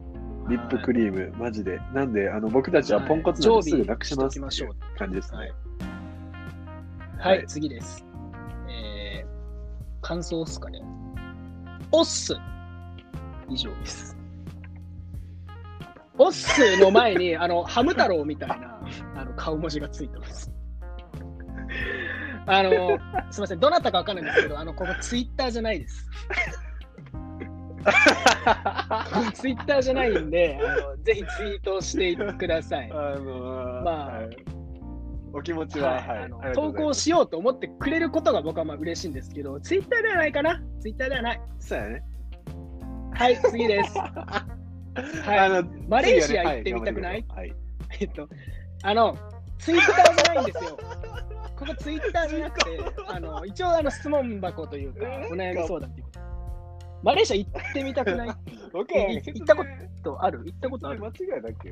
[0.49, 5.53] リップクリームマジでなんであの僕たちはポンコツなんですぐなくしますっていう感じですはいね。
[7.17, 8.05] はい、はい次です。
[8.69, 9.27] えー、
[10.01, 10.81] 感想っすかね。
[11.91, 12.35] おっす。
[13.49, 14.17] 以上です。
[16.17, 18.72] おっすの前に、あの、ハム太郎みたいな、
[19.15, 20.51] あの、顔文字がついてます。
[22.45, 22.71] あの、
[23.31, 26.09] すみません、どなたかわかんないんですけど、あの、ここツイッターじゃないです。
[29.33, 32.89] ツイッターじゃないんで、あのぜひツイートしてください。
[32.91, 34.37] あのーまあはい
[35.35, 40.61] お気持ちは、はいはい投稿しようと思ってくれることが僕はまあ嬉しいんですけど、ツイッターではないかな？
[40.79, 41.41] ツイッターではない。
[41.59, 42.03] そうやね。
[43.15, 43.99] はい、次です。
[43.99, 44.45] あ
[45.25, 45.49] はい。
[45.49, 47.25] のマレーシア行ってみたくない？
[47.27, 47.57] はい頑
[47.99, 48.29] えっと、
[48.83, 49.17] あの、
[49.59, 50.77] ツイッターじゃないんですよ。
[51.57, 56.19] ここツイッターじゃなくて、あの、一応あの質問箱というか、お悩み相談っていうこと。
[57.03, 58.27] マレーシア行ってみたくない？
[58.73, 59.63] 行ったこ
[60.03, 60.41] とある？
[60.45, 60.99] 行ったことある？
[60.99, 61.71] 間違いだっけ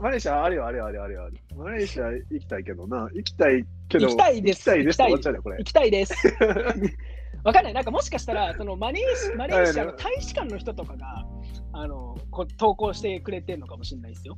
[0.00, 1.30] マレーシアあるよ、あるよ、あるよ、あるよ。
[1.56, 3.08] マレーシア行きたいけどな。
[3.12, 4.06] 行きたいけど。
[4.06, 6.14] 行きたいです行きたいです行きたいです。
[7.44, 7.74] わかんない。
[7.74, 11.26] なんかもしかしたら、そのマレーシマレーシアの大使館の人とかが、
[11.72, 14.36] あの、こう投稿してくれてるのかもしれないですよ。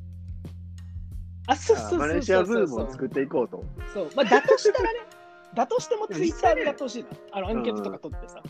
[1.47, 1.99] あ、そうそうそうそう。
[1.99, 3.65] マレーシアブームを作っていこうと。
[3.93, 4.11] そう。
[4.15, 5.01] まあ、だとしたらね、
[5.55, 7.09] だとしてもツイッターでやってほしいな。
[7.33, 8.43] あの、アンケートとか取ってさ。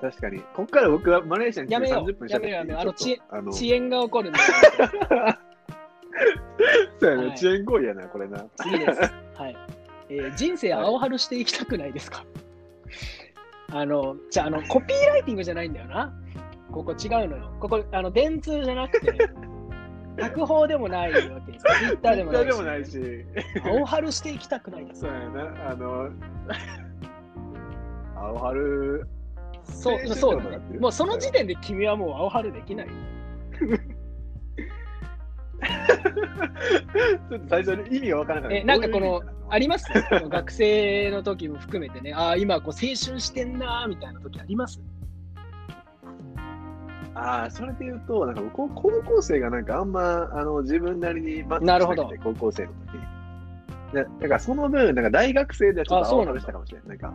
[0.00, 0.40] 確かに。
[0.54, 4.38] こっから僕はマレーシアに来てやめよう30分しゃべっていいやめようやめようあのちあの遅延が起こるんで。
[7.00, 8.46] そうやね、はい遅延行為やな、これな。
[8.56, 9.00] 次です。
[9.40, 9.56] はい。
[10.10, 12.24] えー人生青春していきたくないですか、
[13.72, 16.12] あの、じゃあ、あの、コピーライティングじゃないんだよな。
[16.70, 17.52] ここ違うのよ。
[17.60, 19.28] ここ、あの、電通じゃなくて、
[20.18, 21.64] 脚報でもないわけです。
[21.64, 22.46] ツイッターでもないし。
[22.48, 23.24] でもないし。
[23.64, 25.12] 青春していきたくないですそう。
[25.12, 26.10] やな、あの、
[28.16, 29.06] 青春、
[29.64, 32.88] そう、そうだねもうその時点で君はもう青春できない。
[37.30, 38.56] ちょっと最初に意味がわからなかった。
[38.58, 39.86] えなんかこのあります？
[40.28, 44.80] 学生の時も含めてね、ああ、今こう青春してんなーみたいな時あります？
[47.18, 53.02] ああ、それで言うと、なんか高高校生がなんかあんまあの自分なりにマッチなるほどしなくて、高校生の時に。
[53.92, 56.88] だだからその分、なんか大学生ではちょっと青春したかもしれない。
[56.88, 57.12] なんか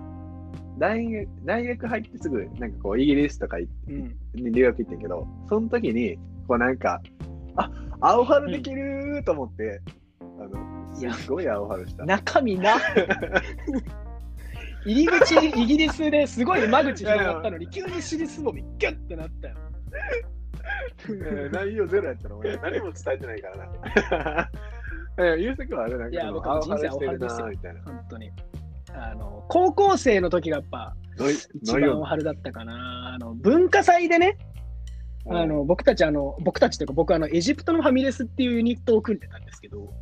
[0.77, 3.57] 大学大学入ってすぐ、なんかこう、イギリスとか。
[3.59, 3.67] に
[4.51, 7.01] 留学行ってんけど、その時に、こうなんか、
[7.55, 7.69] あ
[8.01, 9.81] 青春できるーと思って、
[10.19, 12.05] あの、いやすっごい青春した。
[12.05, 12.75] 中身な。
[14.85, 19.55] 入り口、イギリスですごい間口広がったのに、 急に尻すぼみ、ギュッてなったよ。
[21.09, 24.49] えー内容ゼロやったら俺何も伝えてないからな。
[25.17, 27.81] え ー、ゆうせくんはあれなんいやかその僕も人生青春してるですよなみたいな。
[27.81, 28.31] 本当に。
[28.95, 30.95] あの、高校生の時がやっぱ、
[31.61, 31.73] 一。
[31.73, 33.13] 番お春だったかな。
[33.15, 34.37] あの、文化祭でね、
[35.29, 39.93] あの、僕たち、あの、僕たちというか、僕、あの、エジプトのファミレスっていうユニットを組んでたんですけど。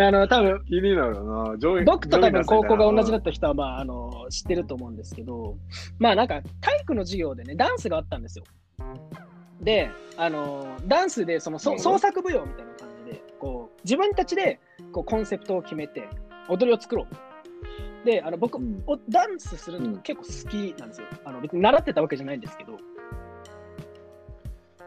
[0.07, 1.55] あの、多分、気になるな。
[1.83, 5.57] 僕と多分高校が同じだっったた人は、まあ、あの、知ってると思うんですけど、
[5.99, 8.45] まあ、なんか、体育の授業でね、ダンスがあったんですよ。
[9.61, 14.59] で、あの、ダンスで、その、創作舞踊みたいな感じで、こう、自分たちで、
[14.91, 16.07] こう、コンセプトを決めて、
[16.47, 18.05] 踊りを作ろう。
[18.05, 21.07] で、あの、僕、うんおダンスするの結構好きなんですよ。
[21.23, 22.77] あの、別に習ってたわけじゃないんですけど、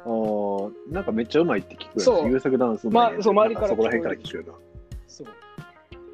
[0.07, 4.59] おなんかめっちゃうまいって聞くよ、そう優作ダンスまあそう周りからそこら辺から聞くよな。
[5.07, 5.27] そう。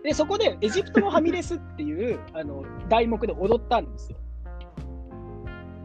[0.03, 4.19] で、そこで、エジプトのファミレスっていう、あの、題目で踊ったんですよ。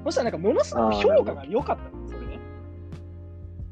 [0.06, 2.40] そしたら、なんか、ものすごく評価が良かったんです、それね。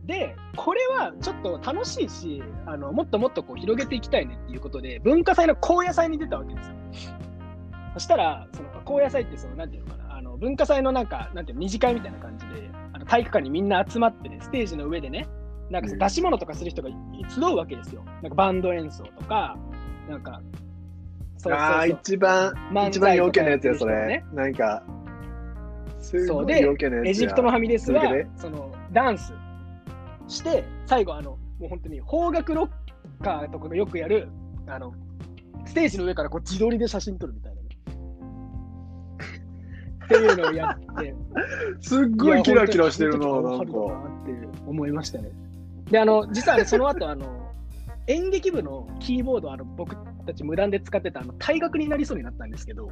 [0.05, 6.75] で、これはちょっと楽しいし、あの、もっともっとこう広げていきたいねっていうことで、文化祭の高野祭に出たわけですよ。
[7.93, 12.69] そしたら、その高野祭って、その、なんていうのかな、あの、文化祭のなんか、なんていうの、二次会みたいな感じで、
[13.13, 15.27] 体育館にみんな集まってね、ステージの上でね、
[15.69, 16.89] なんか出し物とかする人が
[17.29, 18.03] 集うわけですよ。
[18.23, 19.55] なんかバンド演奏とか、
[20.09, 20.41] なんか、
[21.37, 24.07] そうああ、一番、漫一番才陽気なやつや、それ。
[24.07, 24.81] ねなんか、
[25.99, 26.67] すそうで。
[27.05, 28.01] エジプトのファミレスは
[28.35, 29.31] そのダンス
[30.27, 34.27] して最後あのもう本当に邦楽ロッカーとかがよくやる
[34.67, 34.91] あの
[35.65, 37.52] ステージの上からこう自撮りで写真撮るみたいなね
[40.05, 41.15] っていうのをやって。
[41.81, 43.63] すっごいキラキラしてるな、なんか。
[43.63, 45.31] って思いましたね。
[45.89, 47.51] であの実はねその後あの
[48.07, 52.89] 演劇部のキーボードあの僕たち無断で使ってたあの退学になりそうになったんですけど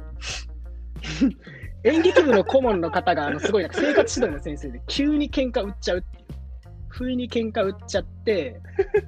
[1.84, 6.22] 演劇部の顧問の方があのすごいなんか生活指導の先生で急に喧嘩売っちゃうっていう。
[6.92, 8.60] 不意に喧嘩売っちゃって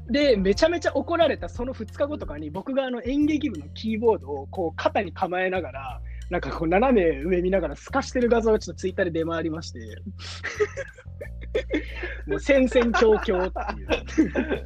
[0.08, 9.80] でめちゃめちゃ怒られたその2日後とかに僕があの演劇部のキーボードをこう肩に構えながらなんかこう斜め上見ながら透かしてる画像がちょっとツイッターで出回りまして。
[12.26, 13.52] もう戦々恐々っ
[14.14, 14.64] ていう。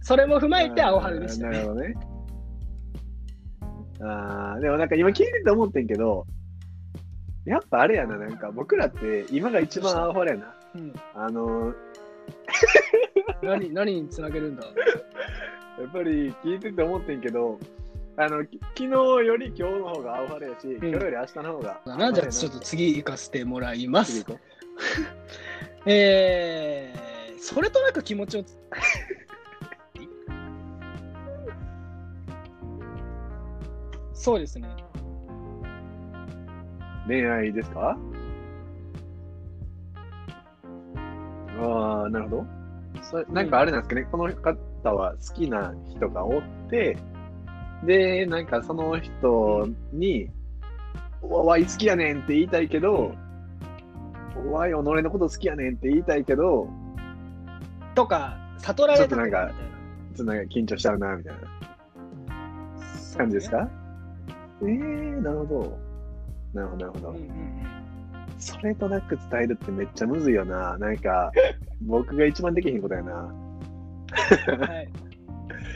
[0.00, 1.52] それも踏まえて青春でしたね。
[1.52, 1.94] なるほどね。
[4.02, 6.26] ああ、でもなんか今聞いてて思ってんけど、
[7.44, 10.54] やっぱあれやな、なんか僕らって今が一番青春やな。
[10.74, 11.74] うん、あのー、
[13.42, 14.64] 何何につなげるんだ？
[15.80, 17.58] やっぱり聞いてて思ってんけど、
[18.16, 18.86] あの、き昨日
[19.26, 22.12] より今日の方が青晴れやし、今日より明日の方がだな。
[22.12, 24.24] じゃあちょっと次行かせてもらいます。
[25.86, 28.56] えー、それとなく気持ちをつ
[34.14, 34.68] そうですね。
[37.04, 37.98] う恋愛ですか？
[41.60, 42.46] ああ、なるほど。
[43.02, 46.96] それなんかあれなんですかね、この方は好きな人がおって、
[47.86, 50.30] で、なんかその人に、
[51.22, 53.14] おわい好きやねんって言いたいけど、
[54.48, 56.68] おわい己のこと好きやねんって言いたいけど、
[57.94, 61.40] とか悟られたとかみたいなちょっちょっとなんか緊張しちゃうな、みたいな
[63.16, 63.68] 感じですか？
[64.62, 65.78] ええー、なるほど。
[66.54, 67.08] なるほど、なるほど。
[67.10, 67.64] うんうんうん
[68.36, 70.76] それとなく伝えるってめっちゃむずいよな。
[70.76, 71.30] なんか、
[71.82, 73.12] 僕が一番できへんことやな。
[73.12, 73.30] は
[74.82, 74.88] い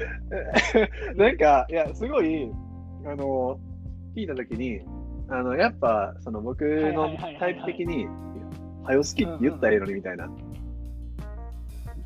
[1.17, 2.51] なんか、いや、すごい、
[3.05, 3.59] あの、
[4.15, 4.81] 聞いたときに、
[5.29, 8.07] あの、やっぱ、その僕のタイプ的に、
[8.85, 10.27] はよ好きって言ったらええのにみたいな。
[10.27, 10.29] っ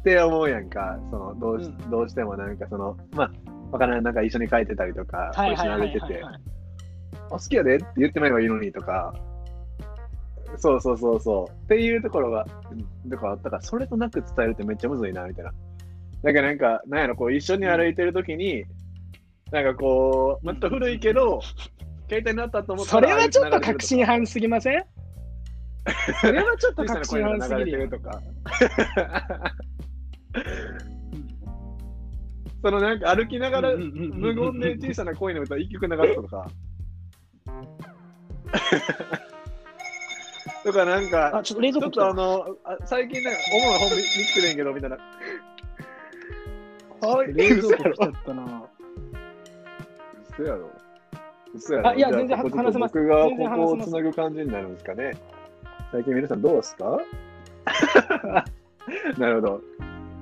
[0.05, 3.31] て思うやんか、その、どうし、うどうしてもなんかその、まあ、
[3.71, 6.41] わからん、なんか一緒に書いてたりとか、一緒に歩いてて、はいはい
[7.31, 9.15] あ、好きやでって言ってもらえばいいのにとか、
[10.59, 11.65] そうそうそうそう。
[11.65, 15.53] っていうところが、うんとかあったから、それとなく伝えるってめっちゃむずいな、みたいな。
[16.23, 18.65] だからなんか、なんやろ、こう、一緒に歩いてるときに、
[19.51, 21.41] なんかこう、まあちょっと古いけど、
[22.09, 24.85] 携帯になったと思ったら、それはちょっと確確信犯すぎません？
[26.21, 27.89] それはちょっと確信犯すぎる。
[27.89, 28.23] とか。
[32.63, 36.49] そのなんか歩きながら、無言で小さな恋の歌一曲流すとか。
[40.65, 44.97] とかなんか、あ、ちょっと冷ちょっとあの、あ最近なんか、主な本見見つけてんけど、みたいな。
[47.07, 48.09] はい、冷蔵庫来ちゃ。
[48.09, 48.63] ったな。
[50.33, 50.71] 嘘やろ。
[51.55, 51.89] 嘘やろ。
[51.89, 55.13] あいや全然話せます僕がここをつなぐ感じになるんですかね。
[55.91, 56.99] 最近皆さんどうですか？
[59.19, 59.61] なるほど。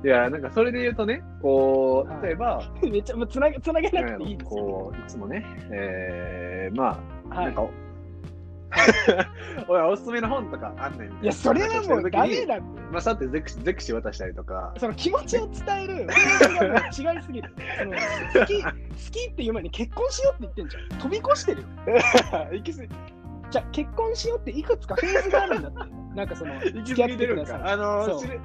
[0.03, 4.61] いや、なんかそれで言うとね、こはいう例えば、 めっちゃ、もうつなげつなげなくていいですよ。
[4.65, 6.99] こう、いつもね、えー、ま
[7.31, 7.67] あ、はないんか、
[9.69, 11.11] 俺はおすすめの本とかあんねん。
[11.23, 12.63] いや、それはもうダメだって。
[12.93, 17.53] まあ、さってゼクシゼクシ渡したりとか、その気持ちを伝える違いすぎる。
[17.79, 17.93] その
[18.43, 18.71] 好き、 好
[19.11, 20.99] きっていう前に結婚しようって言ってんじゃん。
[21.01, 21.69] 飛び越してるよ。
[22.53, 22.89] 行き過ぎ
[23.51, 25.79] じゃあ結婚しようっていくつかフェーズがあるんだって。
[26.15, 27.61] なんかその、行付き合ってください。
[27.61, 27.73] か。
[27.73, 28.41] あのそうー、しれい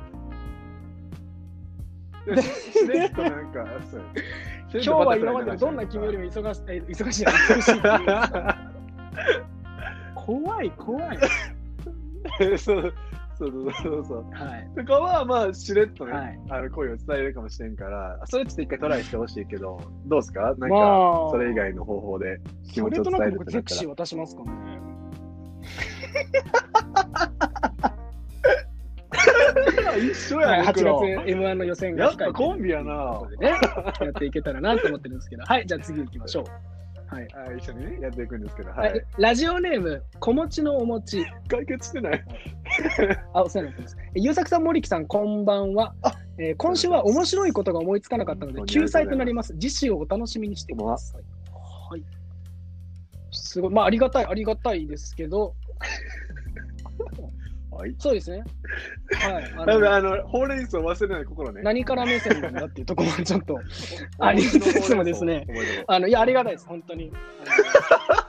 [2.36, 4.02] やししれっとなんか、そう
[4.74, 9.55] 今日は今までどんな君よりも忙しえ忙しいな、忙しいっていう。
[10.26, 11.18] 怖い、怖い。
[12.58, 12.94] そう
[13.38, 14.26] そうそうそう。
[14.32, 14.70] はい。
[14.76, 20.42] とかは、まあ、しれっとね、はいあの声を伝えるかもしれんから、それちょっと一回トライしてほしいけど、どうですか？
[20.42, 22.40] なんか、まあそれ以外の方法で
[22.72, 24.50] 気持ちをそれとな伝えるく僕、ゼクシー渡しますかね。
[29.98, 33.22] 一 緒はい、8月僕ら M1 の予選がやっぱ控えてるコンビやな。
[33.42, 36.75] やっていけたらなと思ってるんですけど、はい、じゃあ次行きましょう。
[37.08, 37.28] はい。
[37.28, 41.26] はい、一緒にね、やっていくんですけど、ははいい、ラジオネーム、子持ちのお餅。
[41.48, 42.24] 解決してない。
[43.34, 43.98] あ、お世話になってます。
[44.16, 45.94] えゆうさくさん、森木さん、こんばんは。
[46.38, 49.54] えー今週は面白いことが思いつかなかったので、救済となります。
[49.54, 51.22] 次週をお楽しみにしてください。
[51.90, 52.04] はい。
[53.32, 55.56] すごい、まあ、ありがたい、ありがたいですけど、
[57.76, 57.96] はい。
[58.00, 58.44] そうですね。
[59.12, 59.52] はい。
[59.58, 61.62] あのかあの、ほうれん草忘れない心ね。
[61.62, 63.60] 何から目線なんだっていうところはちょっと
[64.20, 65.46] ありつつもですね、
[65.88, 67.12] あのいや、ありがたいです、本当に。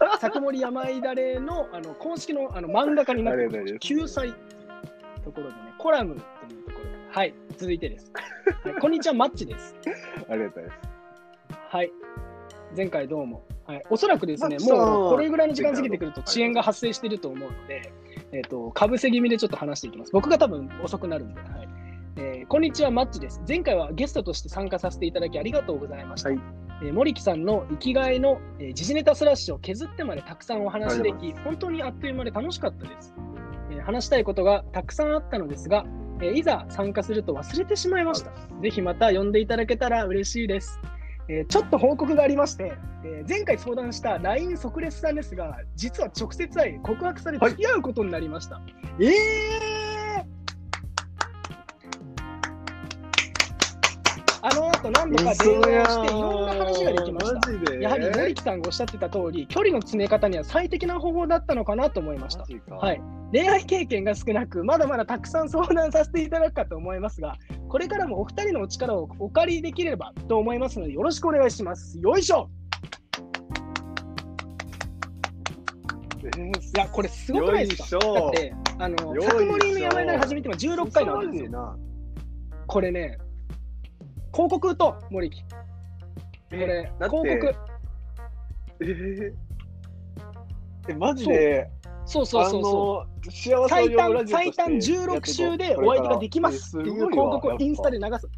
[0.00, 4.34] あの作森山井だれのあの公式のあの漫画家になって救済
[5.24, 6.20] ところでね、コラムと
[6.52, 6.96] いうところで。
[7.12, 8.12] はい、続いてです。
[8.64, 9.76] はい、こんにちは、マッチです。
[10.28, 10.76] ありがたいです。
[11.68, 11.92] はい。
[12.76, 13.44] 前回どうも。
[13.64, 17.92] はい、おそらくですね、もうこれぐらいの時間過ぎてくると遅延が発生していると思うので、
[18.32, 20.12] えっ、と、かぶせ気味でちょっと話していきます。
[20.12, 21.40] 僕が多分遅くなるんで。
[21.40, 21.68] はい
[22.18, 23.42] えーこんにちは、マッチです。
[23.46, 26.30] 前回はゲストとして参加させていただきありがとうございました。
[26.30, 26.38] はい
[26.82, 33.14] えー森木さんの生きがいの、えー時事ネタスラッシュを削ってまでたくさんお話でき、本当にあっという間で楽しかったです。
[33.70, 35.84] えー話したいことがたくさんあったのですが、
[36.20, 38.30] えーいざ参加すると忘れてしまいました。
[38.62, 40.80] ぜひまた呼んでいただけたら嬉しいです。
[41.28, 42.74] えーちょっと報告がありまして、
[43.04, 48.60] えー前回相談した LINE 即レスさんですが、実は直接会い、告白され付き合うことになりました。
[49.00, 49.16] えー！
[54.42, 57.74] あの後何度か電話をしていろんな話ができました。
[57.74, 62.44] やはり森木さんがおっしゃってた通り、距離の詰め方には最適な方法だったのかなと思いました。
[62.76, 63.00] はい、
[63.32, 67.36] 恋愛経験が少なく、まだまだたくさん相談させていただくかと思いますが、
[67.68, 71.98] これからもお二人のお力をお借りできればと思いますので、よろしくお願いします。
[72.00, 72.48] よいしょ
[76.24, 77.98] えーいや、これすごくないですか？
[77.98, 81.50] だって、あの、よいしょ作森の山田始めても16回なわけですよ。
[81.50, 81.76] な。
[82.66, 83.18] これね、
[84.32, 85.40] 広告と森木。
[85.42, 85.46] こ
[86.52, 87.54] えれ、広告。
[88.80, 89.32] えー
[90.88, 91.68] え、マジで、
[92.06, 93.28] そうそうそうそう。
[93.28, 93.30] う。
[93.30, 98.28] 幸せを最呼ぶラ短最ジオとして短16週でお相手ができますっていう広告をインスタで流す。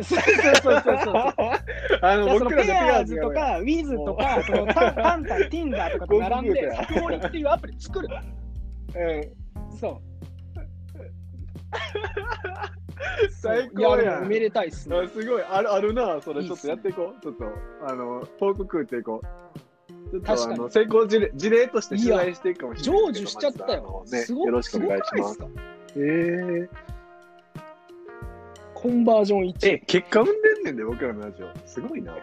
[0.00, 1.34] そうそうそうそう。
[2.02, 8.08] あの、僕ペアーズとがか、ウィズとか、そのタンタンタン、Tinder とかと並んで、ゴーグルだよ作森っていうアプリ作る。
[8.94, 10.00] うんそう。
[13.30, 14.22] 最高いや、ん。
[14.22, 14.96] もめでたいっすね。
[14.96, 17.20] あすごい、あるあるな、それちょっとやっていこう。
[17.20, 17.44] ちょっと、
[17.86, 19.26] あの、報告っていこう。
[20.10, 23.14] ちょっ確かあの成功事例事例として取材していくかもしれない。
[23.14, 24.04] 成就しちゃったよ。
[24.10, 25.34] ね、すごよろしくお願いします。
[25.34, 25.44] す
[25.96, 26.68] えー、
[28.74, 29.68] コンバージョン1。
[29.74, 31.48] え、結果生んでんねんで、僕らのラジオ。
[31.66, 32.14] すごいな。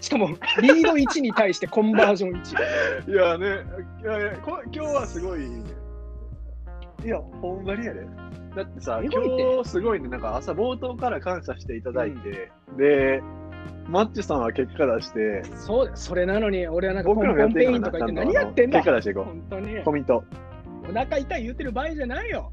[0.00, 0.28] しかも、
[0.62, 3.10] リード1に対してコンバージョン1。
[3.12, 3.46] いやね、
[4.02, 5.44] いやいやこ今日はすごい、
[7.04, 8.06] いや、ほんまにやで。
[8.56, 13.22] だってさ、今日すごいね、なんか朝冒頭から感謝していただいて、で、
[13.88, 19.84] マッチさんは結果出して、そうそれなのに、俺はなんかポ僕らもやっていかなンとか言ってちゃんと何やってんだ結果出していこ本当にう。。
[19.84, 20.24] コミット。
[20.90, 22.52] お腹痛い言ってる場合じゃないよ。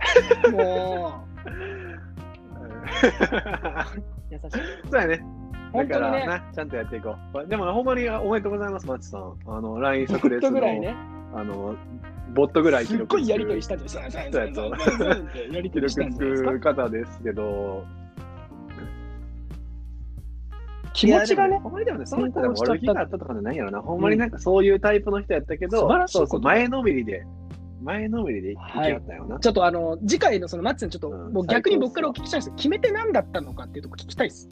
[0.52, 1.50] もう、
[4.32, 4.48] 優しい。
[4.90, 5.18] そうやね。
[5.18, 5.24] だ
[5.72, 7.46] 本当にね、からな、ちゃんとやっていこう。
[7.46, 9.36] でも、ほんまにおめでとうございます、マッチさん。
[9.46, 10.96] あの、LINE 即レスの、ね、
[11.34, 11.76] あの、
[12.34, 14.02] ボットぐらいすっごいやりとりししたんですよ。
[14.02, 14.08] や
[14.46, 14.72] りと
[15.70, 16.60] 記録りしたすか つく。
[16.60, 17.84] 方ですけど、
[20.92, 23.80] 気持ちがねほんまにでもね、その人でも成功しちゃった悪気があったとかじゃないやろな。
[23.80, 27.24] ほんまになんかそういうタイプの人やったけど、そうそう、前のめりで、
[27.82, 29.38] 前のめりでいきはったよな。
[29.38, 32.54] ちょっとあの、次回のそのマッチさん、ちょっと、うんもう逆に僕からお聞きしたいんですよ。
[32.56, 34.48] 決め手何だったのかっていうとこ聞きたいです。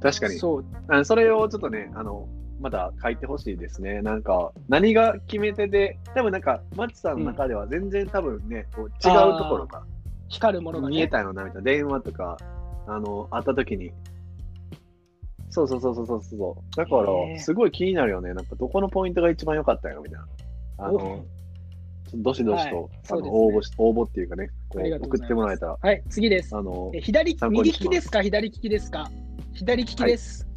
[0.00, 0.38] 確かに。
[0.38, 0.64] そう。
[0.88, 2.28] あのそれをちょっとね、あの、
[2.60, 4.02] また書いてほしいですね。
[4.02, 9.82] なんか、何が決め手で、多分なんか、松さんの中では全然多分ね、こう違うところが
[10.28, 11.62] 光るものが、ね、見えたのなみたいな。
[11.62, 12.36] 電話とか、
[12.88, 13.92] あの、会った時に。
[15.50, 16.76] そうそうそうそうそうそう。
[16.76, 18.32] だからすごい気になるよね。
[18.34, 20.26] なんか、どこのポイントが一番良かったよみたいな。
[20.86, 21.24] あの、
[22.14, 26.56] どしどしと、はいあの応募し、応募っていうかね、送ってもらえたら、はい、次です。
[26.56, 28.22] あのえ、左、右利きですか？
[28.22, 29.10] 左利きですか？
[29.52, 30.48] 左利きです。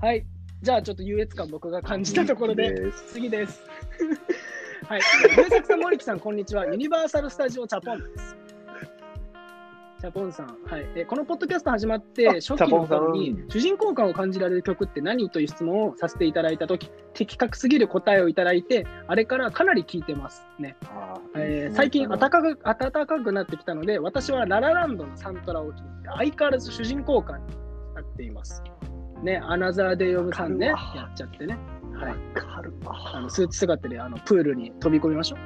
[0.00, 0.26] はい。
[0.62, 3.62] じゃあ、ちょっと優越感僕が感じたところで、次です。
[4.88, 5.00] はい。
[5.36, 6.66] 優作さん、森木さん、こんにちは。
[6.66, 8.37] ユニバーサル・スタジオ・チャポンです。
[10.00, 10.86] チャポンさん、はい。
[10.94, 20.76] えこのポッドキャスト始まって、あ初期の頃に主人公感を感じられる曲って何という質問をさせていただいたとき、的確すぎる答えをいただいて、あれからかなり聞いてますね。
[20.84, 27.46] あえー最近暖かく暖かくなってきたので、私はララランドのサントラを聴いて、相変わらず主人公感に
[27.96, 28.62] なっています。
[29.24, 30.74] ね、アナザーデイ・オブ・サンね、や
[31.12, 31.58] っちゃってね。
[31.94, 32.14] はい。
[32.38, 35.38] かるあのスーツ姿であのプールに飛び込みましょう。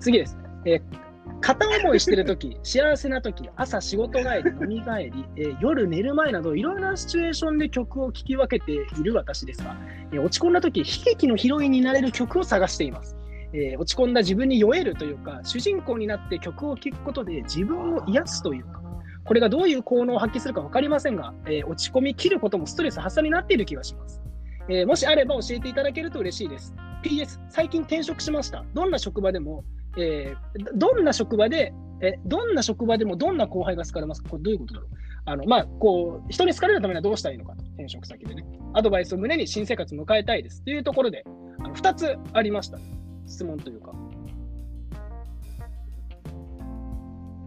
[0.00, 0.38] 次です。
[0.64, 1.07] えー
[1.40, 9.76] 片思いしてるとき、幸せなとき、朝仕事帰り、飲み帰り、えー夜寝る前など、いろいろなシチュエーションで曲を聴き分けている私ですが、
[10.12, 13.16] えー落ち込んだとき、悲劇のヒロインになれる曲を探しています。
[13.52, 18.82] えー落ち込んだ自分に酔えるというか、主人公になって曲を聴くことで自分を癒すというか、
[19.24, 24.22] これがどういう効能を発揮するか分かりませんが、え落ち込み切ることもストレス発散になっている気がします。
[24.68, 26.74] えもしあれば教えていただけると嬉しいです。
[27.02, 28.64] PS、最近転職しました。
[28.74, 29.64] どんな職場でも、
[29.96, 34.30] えーどどんな職場で、えどんな職場でもどんな後輩が好かれますか？
[34.30, 34.90] これどういうことだろう？
[35.24, 38.44] あの、まあ、こう、人に好かれるためにはどうしたらいいのかと、転職先でね。
[38.72, 40.62] アドバイスを胸に新生活を迎えたいです。
[40.62, 41.24] というところで、
[41.58, 42.78] あの2つありました。
[43.26, 43.92] 質問というか。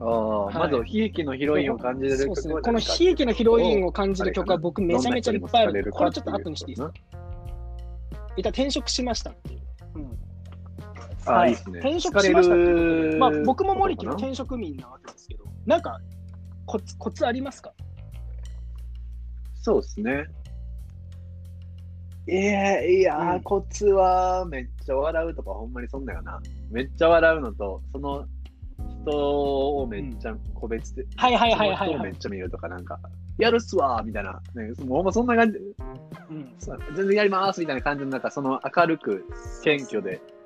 [0.02, 2.54] ああ、はいまず悲劇のヒロインを感じれるそうですね。
[2.54, 6.94] 曲はこの悲劇のヒロインを感じる曲は僕めちゃめちゃいっぱいあるこれちょっと後にしていいですか？
[8.38, 9.61] 一旦転職しましたっていう。
[11.26, 11.50] はい。
[11.50, 11.80] いいですね。
[11.80, 14.32] 転職しましたっていう疲れるまあ、僕も森木のことかな。
[14.32, 16.00] 転職民なわけですけど、なんか
[16.66, 17.74] コツコツありますか？
[19.62, 20.26] そうですね。
[22.28, 23.42] いやいや、うん。
[23.44, 26.40] コツはめっちゃ笑うとかほんまにそんなよな。
[26.70, 28.26] めっちゃ笑うのと、その
[29.04, 31.90] 人をめっちゃ個別で、はいはいはいはいはい。
[31.90, 32.16] その人をめっ。
[32.16, 33.00] ちゃ見るとか、なんか、
[33.38, 36.56] やるっすわーみたいな、ね、もうほんまそんな感じ、うん。
[36.96, 39.26] 全然やりますみたいな感じの、なんかその明るく、
[39.64, 40.41] 謙虚でうんうん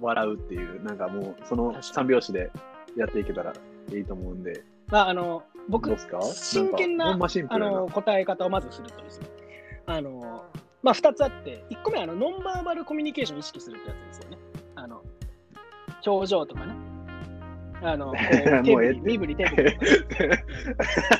[0.00, 2.50] 笑うっていう、なんかもうその三拍子で
[2.96, 3.52] やっていけたら
[3.92, 9.26] いいと思うんで、まあ、あの僕真剣なあの答え方をまずするとですね、
[9.86, 10.44] あの
[10.82, 14.38] まあ、2つあって、1個目はあのノンバーバルコミュニケーションを意識するってやつですよね。
[14.76, 15.02] あの
[16.06, 16.74] 表情とかね。
[17.82, 18.06] あの
[18.64, 19.78] もう身振り手振りと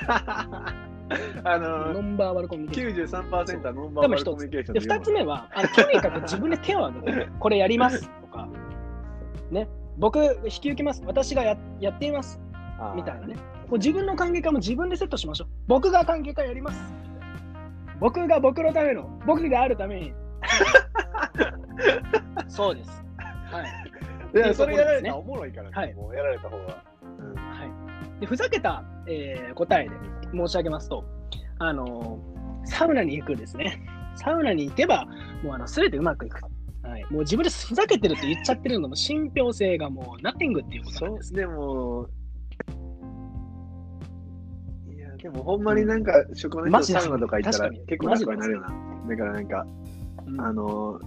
[0.07, 0.75] か、
[1.45, 3.31] あノのンバーバルコミュニケーション。
[3.31, 8.49] 93%はノンバーバルコミュニケーションで、2つ目は、あのとにかく自分で手を挙げて、これやりますとか、
[9.51, 12.41] ね、僕、引き受けます、私がややっています
[12.95, 13.37] みたいなね。
[13.69, 15.49] こう自分の関係化も自分でセットしましょう。
[15.67, 16.95] 僕が関係化やります。
[18.01, 20.13] 僕が僕のための、僕があるために。
[22.49, 23.05] そうです。
[23.51, 24.37] はい。
[24.37, 26.83] いや、それやられたらおもろいからね、はいもうやられた方が。
[28.25, 29.95] でふざけた、えー答えで
[30.33, 31.05] 申し上げますと、
[31.59, 32.35] あのー
[32.67, 33.87] サウナに行くですね。
[34.17, 35.05] サウナに行けば、
[35.43, 36.41] もうあの全てうまくいく。
[36.83, 41.29] はい、もう自分でふざけてるって言っちゃってるのの信憑性がもうナッティングっていうことなんです。
[41.29, 42.09] そう、でも、
[44.95, 48.69] いや、でもほんまになんか、職場の人サウナとか行ったら結構楽になるよな。
[49.11, 49.67] だからなんか、
[50.27, 50.99] うんあの、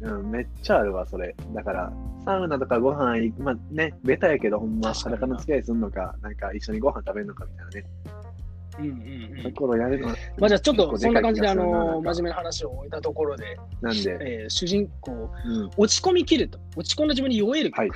[0.00, 1.34] うん、めっちゃあるわ、それ。
[1.54, 1.92] だから、
[2.24, 7.84] サウナとかご飯行く、まあね、ベタやけど、ほんま裸の付き合いするのか、なんか一緒にご飯食べるのかみたいなね。
[8.78, 10.06] うんうんうんところやるの。
[10.06, 15.70] まあ、じゃあちょっとそんな感じで、あの真面目な話を終えたところで、なんで、えー主人公、うん。
[15.76, 17.90] 落ち込み切ると、落ち込んだ自分に酔える曲、はい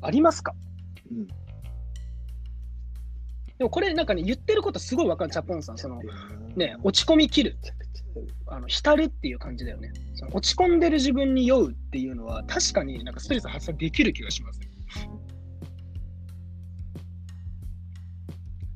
[0.00, 0.54] ありますか？
[1.10, 1.26] うん
[3.58, 5.78] でもこれなんかね、言ってることすごいわかる、チャポンさん。
[5.78, 6.00] その
[6.54, 7.56] ね、落ち込み切る。
[8.46, 9.92] あの浸るっていう感じだよね。
[10.14, 14.60] その落ち込んでる自分に酔うっていうのは、確かになんかストレス発散できる気がします。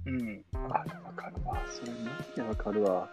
[0.07, 0.45] うん。
[0.55, 0.85] あ、わ
[1.15, 1.63] かるわ。
[1.69, 3.09] それマジでわかるわ。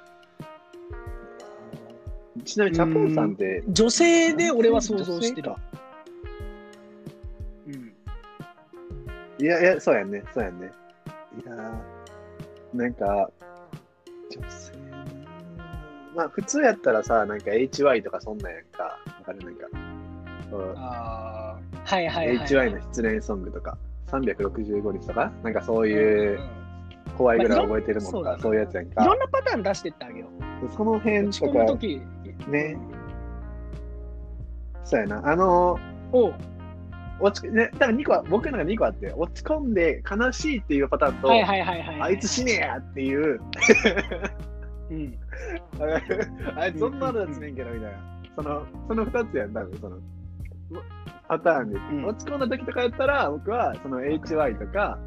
[2.46, 5.60] ちなみに、チャポンさんって、女性で俺は想像してる女。
[7.68, 7.94] うん。
[9.40, 10.72] いやいや、そうやんね、そうやんね。
[11.44, 13.32] いやーなんか、
[16.20, 18.84] まあ、普通やったらさ、なんか HY とかそんなんやんか。
[18.84, 19.68] わかるなんか。
[19.72, 22.48] うんああ、はいはいはい、はい。
[22.48, 26.40] HY の失恋ソングとか、365日とか、なんかそういう
[27.18, 29.16] 怖いぐらい覚えてるもんとか、まあそういうやつやんいろか。
[29.16, 30.70] んなパターン出してってあげよう。
[30.76, 31.78] その辺とか、
[32.50, 32.78] ね、
[34.84, 35.22] そうやな。
[35.24, 35.80] あの
[36.12, 36.34] おう
[37.22, 42.02] 落ち、ね、多分2個は、僕の中で2個あって、落ち込んで悲しいっていうパターンと、はいはいはいはい。
[42.02, 43.40] あいつ死ねやっていう、
[44.90, 45.18] うん。
[46.58, 48.00] あいつそんなのやつねんけど、みたいな。
[48.36, 49.98] その、その2つやん、多分その、
[51.28, 51.80] パターンで。
[51.80, 55.00] ん落ち込んだ時とかやったら、僕は、その HY とか、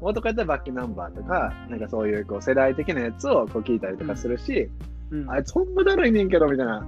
[0.00, 4.70] 男やったらバックナンバーとか、なんかそういうこう世代的なやつをこう聞いたりとかするし、
[5.10, 6.80] うんあいつほんまだるいねんけど、みたいな。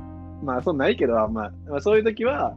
[0.42, 2.56] まあ、そんないけど、まあ、まあ、そういう時は、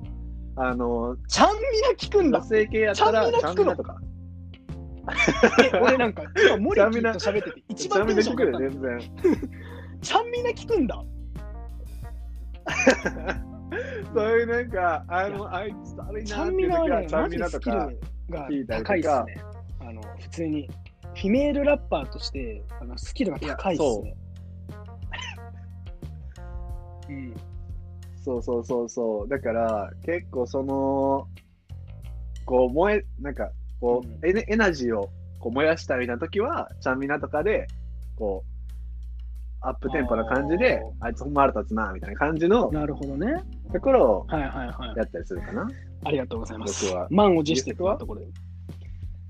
[0.56, 2.48] あの、ちゃんみな聞くんだ女。
[2.48, 3.98] 性系やったら、ちゃんみなとか。
[5.74, 9.00] え俺なんか、今、モリキーと喋ってて、一番テンショ全然。
[10.06, 11.03] ちゃんみな聞くんだ。
[14.14, 17.91] そういうなんか、あの、あいつだるいちなっていうゃんみなはね、ちゃんみなとか
[18.30, 19.43] が高いっすね。
[19.80, 20.70] あの、普通に。
[21.16, 24.16] フィメールラッパーとして、あのスキルが高いっすね。
[27.10, 27.34] うん。
[28.24, 29.28] そうそうそうそう。
[29.28, 31.28] だから、結構その、
[32.45, 33.49] こう燃え、なんか、
[33.80, 37.66] こう、うんエネエナジーをこう燃やしたみたいな時は、ちゃんみなとかで、
[38.18, 38.55] こう、
[39.68, 43.43] アップテンポな感じで、あいつほんま腹立つな、みたいな感じのなるほどね。
[43.74, 44.97] ところをはいはいはい。
[44.97, 45.68] やったりするかな。
[46.03, 46.86] ありがとうございます。
[46.86, 48.28] 僕は満を持してとところで。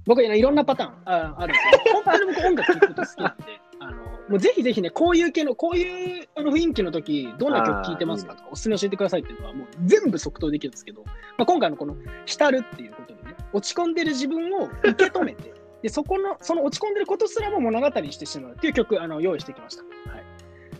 [0.05, 3.43] 僕はいろんなパターンああるんですけど、 本当に僕音楽聴くこと好きなんで、
[3.79, 3.97] あの
[4.29, 11.03] もうぜひぜひね、こういう系の、こういうあの雰囲気の時、どんな曲聴いてますかとか、おすすめ教えてくださいっていうのは、もう全部即答できるんですけど、
[11.37, 15.53] まあ、今回のこの浸るっていうことでね、落ち込んでる自分を受け止めて、
[15.85, 19.83] でそこの、その落ち込んでることすらも物語にしてしまうっていう曲、あの用意してきました。
[20.09, 20.23] はい、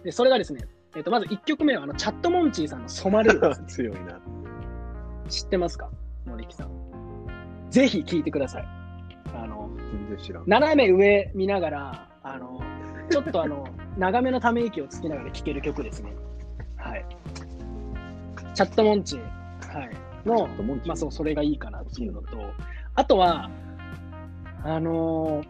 [0.04, 0.62] でそれがですね、
[0.96, 4.20] えっとまず1曲目はあのチャットモンチーさんの染まれる強いな。
[5.30, 5.92] 知ってますか？
[6.26, 7.68] 森木さん。
[7.70, 8.68] ぜひ聴いてください。
[9.36, 9.70] あの。
[10.48, 12.60] 斜め上見ながら、あの、
[13.12, 13.68] ちょっとあの、
[14.00, 16.16] 長めのため息をつきながら聴ける曲ですね。
[16.78, 17.06] はい。
[18.56, 20.28] チャットモンチ、はい。
[20.28, 20.48] の、
[20.84, 22.28] まあそう、それがいいかなっていうのと、
[22.96, 23.52] あとは、
[24.66, 25.48] あのー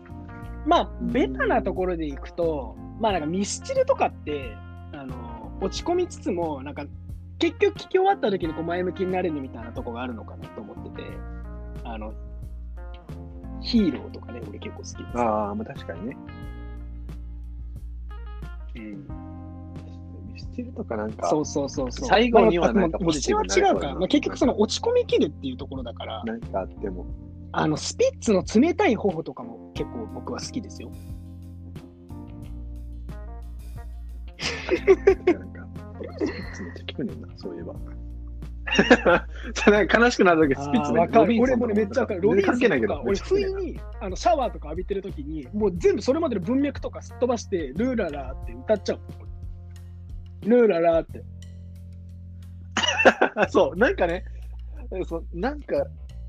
[0.66, 4.56] まあ、ベタなところでいくと、まあなんかミスチルとかって、
[4.94, 6.86] あのー落ち込みつつも、なんか、
[7.40, 11.04] 結局聴き終わった時にこう前向きになれるみたいなとこがあるのかなと思ってて、
[11.86, 12.14] あの、
[13.62, 15.18] ヒーローとかね、俺結構好きです。
[15.18, 16.18] ああ、まあ確かにね。
[18.76, 19.08] うん
[20.34, 22.10] ミスチルとかなんか、そうそうそうそう。
[22.10, 27.06] 最後にはなんかまあポジティブになる道は違うから、まあ、結局その落ち込みきるっていうところだから、なんかあっても。
[27.58, 30.92] あのスピッツの冷たい頬とかも結構僕は好きですよ。
[35.26, 35.68] なんか、
[36.20, 37.74] スピッツめっちゃ聞くねんな、そういえば。
[39.54, 41.38] そうなんか悲しくなるとき、スピッツあーわかる。
[41.40, 42.22] 俺もねめっちゃわかる。
[42.22, 49.00] ロビンソンとか俺不意にあのシャワーとか浴びてるときに、もう全部それまでの文脈とかすっ飛ばして、ルーララーって歌っちゃう。
[50.42, 51.24] ルーララーって。
[53.48, 54.26] そう、なんかね、
[55.08, 55.86] そうなんか、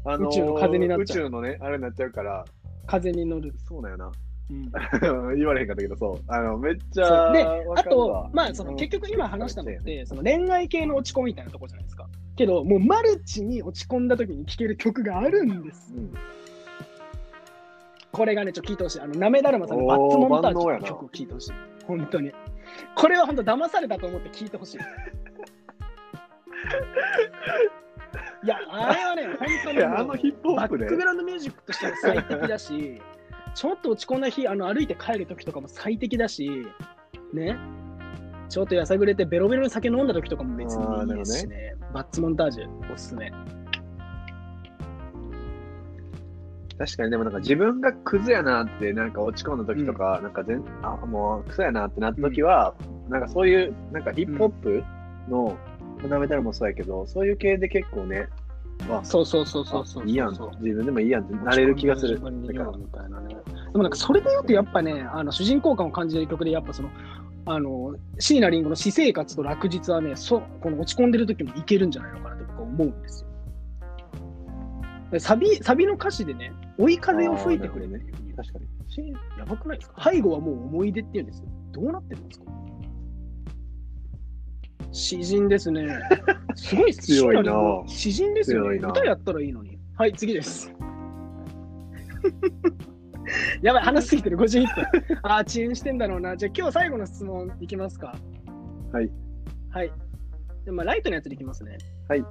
[0.07, 2.45] あのー宇宙の風になっちゃう宇宙のね、あれになっちゃうから、
[2.87, 3.53] 風に乗る。
[3.69, 4.11] そうだよな。
[4.49, 4.71] うん
[5.37, 6.21] 言われへんかったけど、そう。
[6.29, 12.07] あの、めっちゃで、わあと、まあ、その結局今話したのっうんて、その恋愛系の落ち込みみたいなとこじゃないですか。
[12.37, 15.93] けど、もうマルチに落ち込んだ時に聴ける曲があるんです。
[15.95, 16.13] うん
[18.13, 19.01] これがね、ちょっと聞いてほしい。
[19.01, 21.53] あの、なめだるまさんのバッツモンタージュの曲を聴いてほしい。
[21.87, 22.33] 本当に。
[22.95, 24.79] これは本当騙されたと思って聞いてほしい。
[28.45, 30.97] いや、あれはね、本当にあのヒップホップでバック。
[30.97, 33.01] グラウンドミュージックとしては最適だし、
[33.55, 36.67] ちょっと落ち込んだ日、あの歩いて帰る時とかも最適だし、
[37.33, 37.59] ね、
[38.49, 43.33] ちょっとやさぐれてベロベロに酒飲んだ時とかも別にいいですしね、バッツモンタージュおすすめ。
[46.79, 52.75] 確かに、でもなんか自分がクズやなって、なんか落ち込んだ時とか、なんか全、あ、もうクソやなってなった時は、
[53.09, 54.85] なんかそういう、なんかヒップホップ
[55.31, 55.57] の、
[56.07, 58.29] フナメタルもそうやけど、そういう系で結構ね、
[58.91, 60.07] あ、そうそうそうそうそうそう。
[60.07, 60.41] いいやん、自
[60.75, 62.15] 分でもいいやんってなれる気がする。
[62.15, 63.37] 自分にだからみたいなね。
[63.73, 66.91] でもなんかそれで言うとやっぱね、あの主人公感を感じる曲でやっぱその、
[67.47, 73.31] あの、椎名林檎の私生活と落日はね、そう、この落ち込んでる時もいけるんじゃないのかなと僕は思うんですよ。
[75.13, 78.67] でサビ、サビの歌詞でね、追い風を吹いてくれっていうふうに確かに。
[78.89, 79.01] し
[79.39, 80.11] やばくないですか？
[80.11, 81.49] 背後はもう思い出って言うんですよ。
[81.73, 82.47] どうなってるんですか？
[84.97, 85.87] 詩人ですね。
[86.57, 87.53] すごい強いな
[87.87, 88.79] 詩人ですよね。
[88.79, 89.79] 歌やったらいいのに。
[89.99, 90.73] はい、次です。
[93.61, 94.85] やばい、話しすぎてる、51分。
[95.23, 96.35] ああ、遅延してんだろうな。
[96.37, 98.15] じゃあ今日最後の質問いきますか。
[98.93, 99.11] はい。
[99.71, 99.93] はい。
[100.65, 101.77] でまあ、ライトのやつでいきますね。
[102.09, 102.25] はい。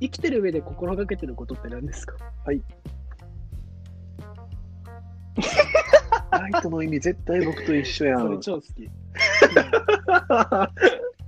[0.00, 2.14] 生きてる上で心がけてることって何ですか？
[2.46, 2.62] はい。
[6.32, 8.40] ライトの意味絶対僕と一緒やそれん。
[8.40, 8.90] 超好き。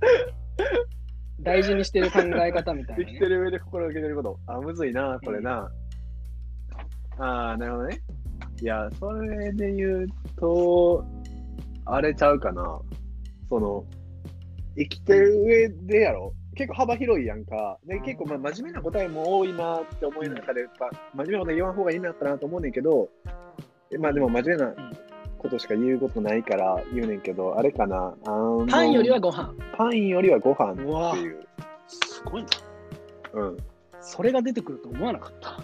[1.41, 3.27] 大事にしてる考え方みたいな、ね生きて。
[3.27, 4.39] る上で心がけてること。
[4.47, 5.71] あ、むずいな、これな。
[7.17, 7.99] ああ、なるほどね。
[8.61, 11.03] いや、それで言うと、
[11.85, 12.79] あれちゃうかな。
[13.49, 13.85] その、
[14.77, 16.33] 生きてる上でやろ？
[16.55, 17.79] 結構幅広いやんか。
[17.85, 23.09] で、結構まあ真面目な答えも多いなって思いながら、やっぱ真面目なこと言わん方がいいなったなと思うねんけど、
[23.91, 24.75] えまあでも真面目な
[25.41, 28.13] ことしか言うことないから言うねんけど、あれかな？
[28.25, 29.51] あのパンよりはご飯。
[29.75, 31.47] パンよりはご飯っていう。
[31.87, 32.49] すごいな。
[33.33, 33.57] うん。
[33.99, 35.63] それが出てくると思わなかった。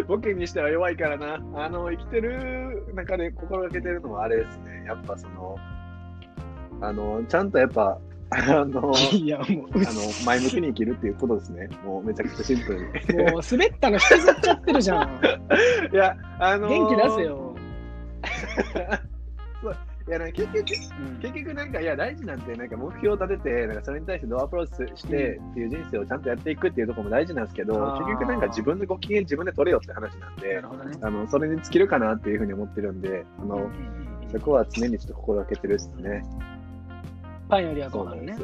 [0.06, 1.34] ボケにしては弱いからな。
[1.64, 4.84] あの、生きてる中で心がけてるのはあれですね。
[4.86, 5.56] やっぱその、
[6.82, 7.98] あの、ちゃんとやっぱ、
[8.30, 11.68] あの、いや、もう、あの前向きに生きるっていうことですね。
[11.84, 13.32] もうめちゃくちゃシンプルに。
[13.32, 15.20] もう滑ったの引きずっちゃってるじゃん。
[15.92, 17.22] いや、あのー元気出せ。
[17.24, 17.56] よ。
[20.10, 20.64] いや、なんか結局、
[20.98, 30.62] うん結局なんか、いや、大事なんて、なんか目標を立てて、なんかそれに対してどうアプローチしてっていう人生をちゃんとやっていくっていうところも大事なんですけど、結局なんか自分でご機嫌自分で取れよって話なんでね。
[31.02, 33.70] あの、それに尽きるかなっていうふうに思ってるんで、あの、
[34.32, 36.24] そこは常にちょっと心がけてるっすね。
[37.50, 38.36] パンよりはそご飯ね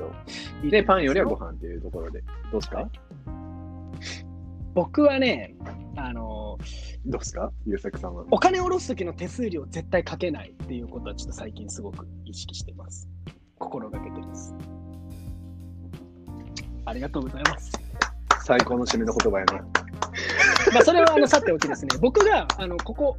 [0.62, 2.20] でで、パンよりはご飯っていうところで。
[2.50, 2.90] どうですか？
[4.74, 5.54] 僕はね、
[5.96, 6.58] あの、
[7.06, 7.50] どうですか？
[7.66, 8.24] 優作さんは。
[8.30, 13.08] お金を下ろす時の手数料絶対かけないっていうことはちょっと最近すごく意識してます。
[13.58, 14.54] 心がけてます。
[16.84, 17.72] ありがとうございます。
[18.44, 19.66] 最高の締めの言葉やな。
[20.72, 23.18] まあそれはあのさておきですね、僕があのここ、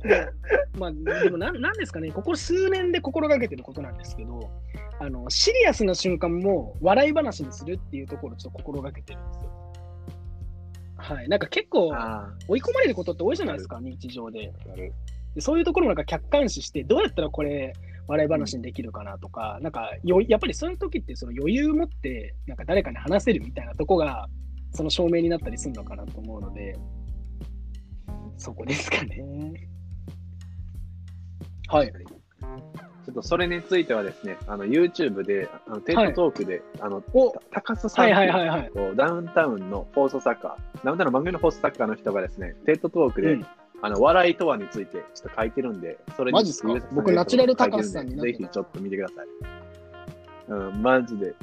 [0.77, 4.49] まあ、でもなんなんですかね、ここ数年で心がけてることなんですけど、
[4.99, 9.51] あのシリアスな瞬間も笑い話にするっていうところをちょっと心がけてるんですよ。
[10.97, 14.51] はい、なんか結構あ追い込まれることって多いじゃないですか、日常で。
[15.35, 17.73] でそういうところもなんか客観視して、どうやったらこれ、
[18.07, 24.27] 笑い話にできるかなとか、なんかよやっぱりそういう時ってその余裕持って、なんか誰かに話せるみたいなとこが、
[24.73, 26.77] その証明になったりするのかなと思うので、
[28.37, 29.69] そこですかね。
[31.67, 31.91] はい。
[31.91, 38.71] ちょっとそれについてはですね、あの YouTube で、あの TED Talk で、あのお高須さんはいはいはいはい。
[38.95, 43.45] ダウンタウンの放送作家、ダウンタウンの番組の放送作家の人がですね、 TED Talk で、うん
[43.81, 46.53] あの笑いとはについてちょっと書いてるんで、それに
[46.91, 49.27] 僕ナチュラル高須さんにぜひちょっと見てください。
[50.49, 51.35] うん、マジで。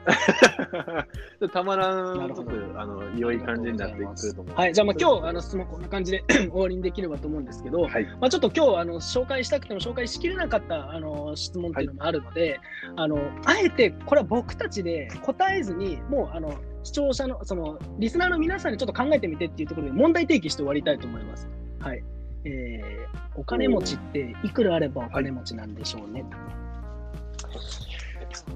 [1.52, 4.56] たまらん、ちょっとあの良い感じになってくると思う。
[4.56, 8.04] はい、じゃあまあ今日あの質問こんな感じで 終わりにできればと思うんですけど、はい。
[8.20, 12.60] まあ、ちょっと今日あの紹介したくても紹介しきれなかったあの質問っていうのもあるので、
[12.96, 21.48] あのあえてこれは僕たちで答えずにもうあの視聴者のそのリスナーの皆さんにちょっと考えてみてっていうところで問題提起して終わりたいと思います。
[21.80, 22.02] はい。
[22.44, 26.22] えーお金持ちっていくらあればお金持ちなんでしょうね。
[26.22, 27.89] はい、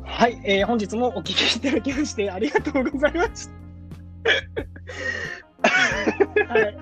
[0.03, 3.55] はいえー本日もお聞きいただきましてありがとうございました。
[6.55, 6.77] はい、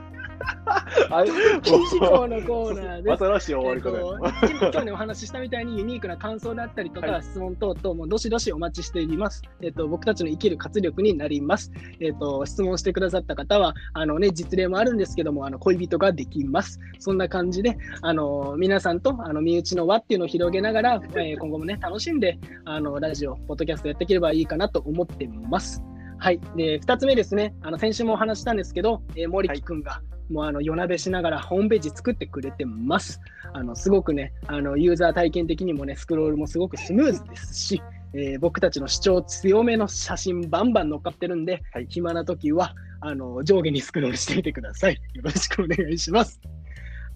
[1.10, 1.24] あ
[1.62, 3.24] 記事項のコーナーです。
[3.24, 9.42] 新しい終わり方やえっと今日ねお話ししたみたいにユニークな感想だったりとか、は質問等々もどしどしお待ちしております。
[9.60, 11.72] えっと僕たちの生きる活力になります。
[12.00, 16.80] えっと質問してくださった方はあのね実例もあるんですけどもあの恋人ができます。
[16.98, 25.82] そんな感じであの皆さんとあの身内の輪っていうのを広げながら、えー今後もね楽しんであのラジオポッドキャストやっていければいいかなと思ってます。
[26.18, 26.40] はい。
[26.56, 27.52] で、二つ目ですね。
[27.62, 30.00] あの、先週もお話ししたんですけど、えー森木くんが、
[30.32, 33.20] もうあの夜なべしながらホームページ作ってくれてます。
[33.52, 37.82] あのすごくねあの、ユーザー体験的にもね、スクロールもすごくスムーズですし、
[38.14, 44.94] えー僕たちの主張強めの写真バンバン乗っかってるんで、はい暇な時はあの上下にスクロールしてみてください。
[45.14, 46.40] よろしくお願いします。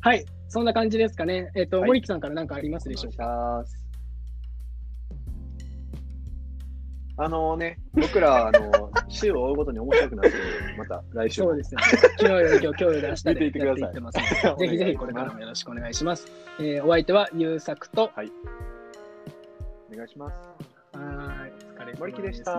[0.01, 1.51] はい、そんな感じですかね。
[1.55, 3.64] えっ、と、はい森木さんから何かありますでしょうか？
[7.19, 10.37] あのね、僕ら、あの、週を追うごとに面白くなって、
[10.77, 11.41] また来週。
[11.41, 11.81] そうですね。
[12.21, 13.45] 今日より今日、今日より明日でやって
[13.81, 16.31] いってますので、 ぜひぜひこれからもよろしくお願いします。
[16.61, 18.31] えー、お相手は優作と、はい。
[19.93, 20.37] お願いします。
[20.93, 21.01] は
[21.47, 21.53] い。
[21.79, 22.01] お疲れ様です。
[22.01, 22.53] 森木でした。